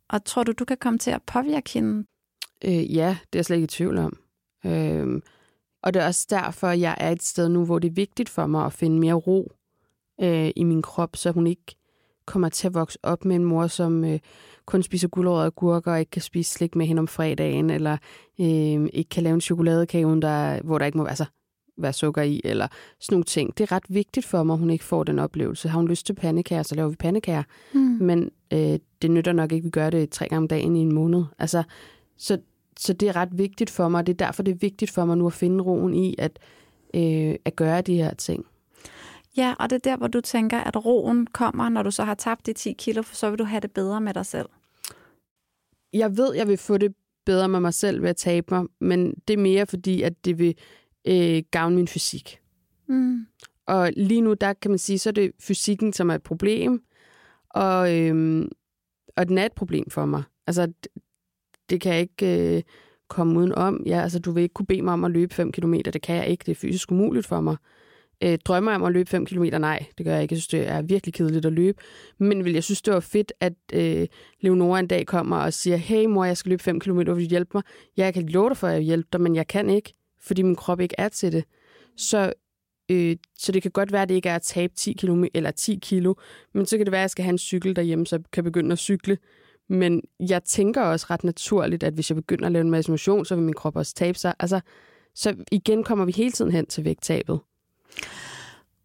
[0.10, 2.05] Og tror du, du kan komme til at påvirke hende?
[2.66, 4.18] Øh, ja, det er jeg slet ikke i tvivl om.
[4.66, 5.22] Øh,
[5.84, 8.45] og det er også derfor, jeg er et sted nu, hvor det er vigtigt for
[8.47, 9.51] mig at finde mere ro
[10.22, 11.76] øh, i min krop, så hun ikke
[12.26, 14.20] kommer til at vokse op med en mor, som øh,
[14.66, 17.97] kun spiser gulerødder og gurker og ikke kan spise slik med hende om fredagen, eller
[18.39, 21.12] øh, ikke kan lave en chokoladekage, der, hvor der ikke må være...
[21.12, 21.26] altså,
[21.78, 22.67] være sukker i, eller
[22.99, 23.57] sådan nogle ting.
[23.57, 25.69] Det er ret vigtigt for mig, at hun ikke får den oplevelse.
[25.69, 27.43] Har hun lyst til pandekager, så laver vi pandekager.
[27.73, 27.80] Mm.
[27.80, 30.80] Men øh, det nytter nok ikke, at vi gør det tre gange om dagen i
[30.80, 31.23] en måned.
[31.39, 31.63] Altså,
[32.17, 32.38] så,
[32.80, 35.05] så det er ret vigtigt for mig, og det er derfor, det er vigtigt for
[35.05, 36.39] mig nu at finde roen i at,
[36.93, 38.45] øh, at gøre de her ting.
[39.38, 42.15] Ja, og det er der, hvor du tænker, at roen kommer, når du så har
[42.15, 44.49] tabt de 10 kilo, for så vil du have det bedre med dig selv.
[45.93, 46.93] Jeg ved, jeg vil få det
[47.25, 50.39] bedre med mig selv ved at tabe mig, men det er mere fordi, at det
[50.39, 50.55] vil
[51.08, 52.39] øh, gavne min fysik.
[52.88, 53.26] Mm.
[53.66, 56.84] Og lige nu, der kan man sige, så er det fysikken, som er et problem,
[57.49, 58.45] og, øh,
[59.18, 60.24] og den er et problem for mig.
[60.47, 60.88] Altså, det,
[61.70, 62.64] det kan jeg ikke øh,
[63.08, 63.84] komme uden om.
[63.86, 65.74] Ja, altså, du vil ikke kunne bede mig om at løbe 5 km.
[65.74, 66.43] Det kan jeg ikke.
[66.45, 67.58] Det er fysisk umuligt for mig.
[68.24, 69.43] Øh, drømmer jeg om at løbe 5 km?
[69.43, 70.34] Nej, det gør jeg ikke.
[70.34, 71.82] Jeg synes, det er virkelig kedeligt at løbe.
[72.18, 74.08] Men vil jeg synes, det var fedt, at øh,
[74.41, 77.18] Leonora en dag kommer og siger, hey mor, jeg skal løbe 5 km, vil du
[77.18, 77.64] hjælpe mig?
[77.97, 80.41] Ja, jeg kan love dig for, at jeg hjælpe dig, men jeg kan ikke, fordi
[80.41, 81.43] min krop ikke er til det.
[81.95, 82.34] Så,
[82.89, 85.51] øh, så det kan godt være, at det ikke er at tabe 10 km eller
[85.51, 86.13] 10 kilo,
[86.53, 88.43] men så kan det være, at jeg skal have en cykel derhjemme, så jeg kan
[88.43, 89.18] begynde at cykle.
[89.70, 93.26] Men jeg tænker også ret naturligt, at hvis jeg begynder at lave en masse motion,
[93.26, 94.34] så vil min krop også tabe sig.
[94.39, 94.59] Altså,
[95.15, 97.39] så igen kommer vi hele tiden hen til vægttabet.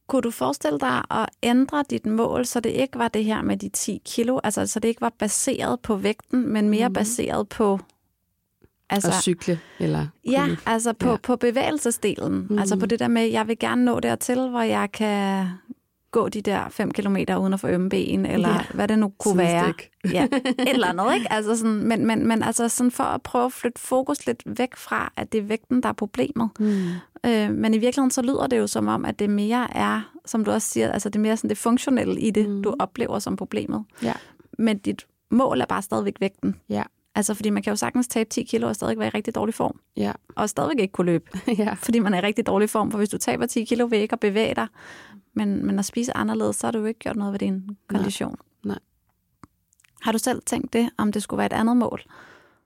[0.07, 3.57] Kunne du forestille dig at ændre dit mål, så det ikke var det her med
[3.57, 6.95] de 10 kilo, altså så det ikke var baseret på vægten, men mere mm.
[6.95, 7.78] baseret på...
[8.93, 10.07] Altså, at cykle, eller...
[10.30, 11.16] Ja, altså på, ja.
[11.16, 12.47] på bevægelsesdelen.
[12.51, 12.59] Mm.
[12.59, 15.47] Altså på det der med, jeg vil gerne nå dertil, hvor jeg kan
[16.12, 18.61] gå de der 5 km uden at få ømme ben, eller ja.
[18.74, 19.74] hvad det nu kunne være.
[20.12, 21.32] Ja, et eller andet, ikke?
[21.36, 24.76] Altså sådan, men, men, men altså sådan for at prøve at flytte fokus lidt væk
[24.76, 26.51] fra, at det er vægten, der er problemet.
[26.61, 26.88] Mm.
[27.26, 30.45] Øh, men i virkeligheden så lyder det jo som om, at det mere er, som
[30.45, 32.62] du også siger, altså det er mere sådan det funktionelle i det, mm.
[32.62, 33.84] du oplever som problemet.
[34.03, 34.12] Ja.
[34.59, 36.57] Men dit mål er bare stadigvæk vægten.
[36.68, 36.82] Ja.
[37.15, 39.55] Altså, fordi man kan jo sagtens tabe 10 kilo og stadig være i rigtig dårlig
[39.55, 39.81] form.
[39.97, 40.13] Ja.
[40.37, 41.31] Og stadigvæk ikke kunne løbe.
[41.59, 41.73] ja.
[41.75, 42.91] Fordi man er i rigtig dårlig form.
[42.91, 44.67] For hvis du taber 10 kilo ved ikke at bevæge dig,
[45.33, 48.37] men, men at spise anderledes, så har du jo ikke gjort noget ved din kondition.
[48.65, 48.75] Nej.
[48.75, 48.79] Nej.
[50.03, 52.03] Har du selv tænkt det, om det skulle være et andet mål?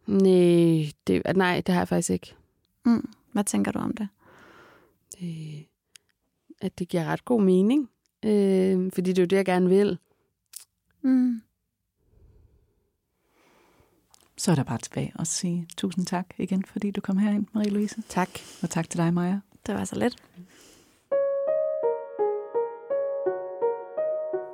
[0.06, 2.34] Nej, det, nej, det har jeg faktisk ikke.
[2.84, 3.08] Mm.
[3.32, 4.08] Hvad tænker du om det?
[5.22, 5.62] øh,
[6.60, 7.90] at det giver ret god mening.
[8.24, 9.98] Øh, fordi det er jo det, jeg gerne vil.
[11.02, 11.42] Mm.
[14.38, 18.02] Så er der bare tilbage at sige tusind tak igen, fordi du kom herind, Marie-Louise.
[18.08, 18.28] Tak.
[18.62, 19.40] Og tak til dig, Maja.
[19.66, 20.16] Det var så let.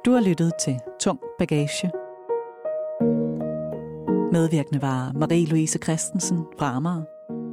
[0.05, 1.91] Du har lyttet til Tung Bagage.
[4.33, 7.05] Medvirkende var Marie-Louise Christensen fra Amager,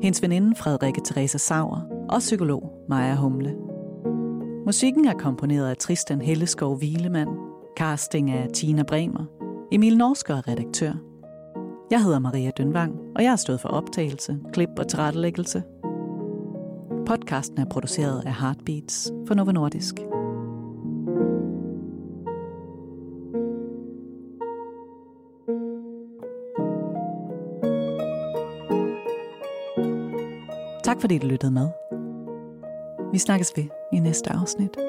[0.04, 3.56] hendes veninde Frederikke Theresa Sauer og psykolog Maja Humle.
[4.66, 7.30] Musikken er komponeret af Tristan Helleskov Wilemann,
[7.78, 9.26] casting af Tina Bremer,
[9.72, 11.09] Emil Norsker er redaktør.
[11.92, 15.64] Jeg hedder Maria Dønvang, og jeg har stået for optagelse, klip og tilrettelæggelse.
[17.06, 19.96] Podcasten er produceret af Heartbeats for Novo Nordisk.
[30.84, 31.68] Tak fordi du lyttede med.
[33.12, 34.89] Vi snakkes ved i næste afsnit.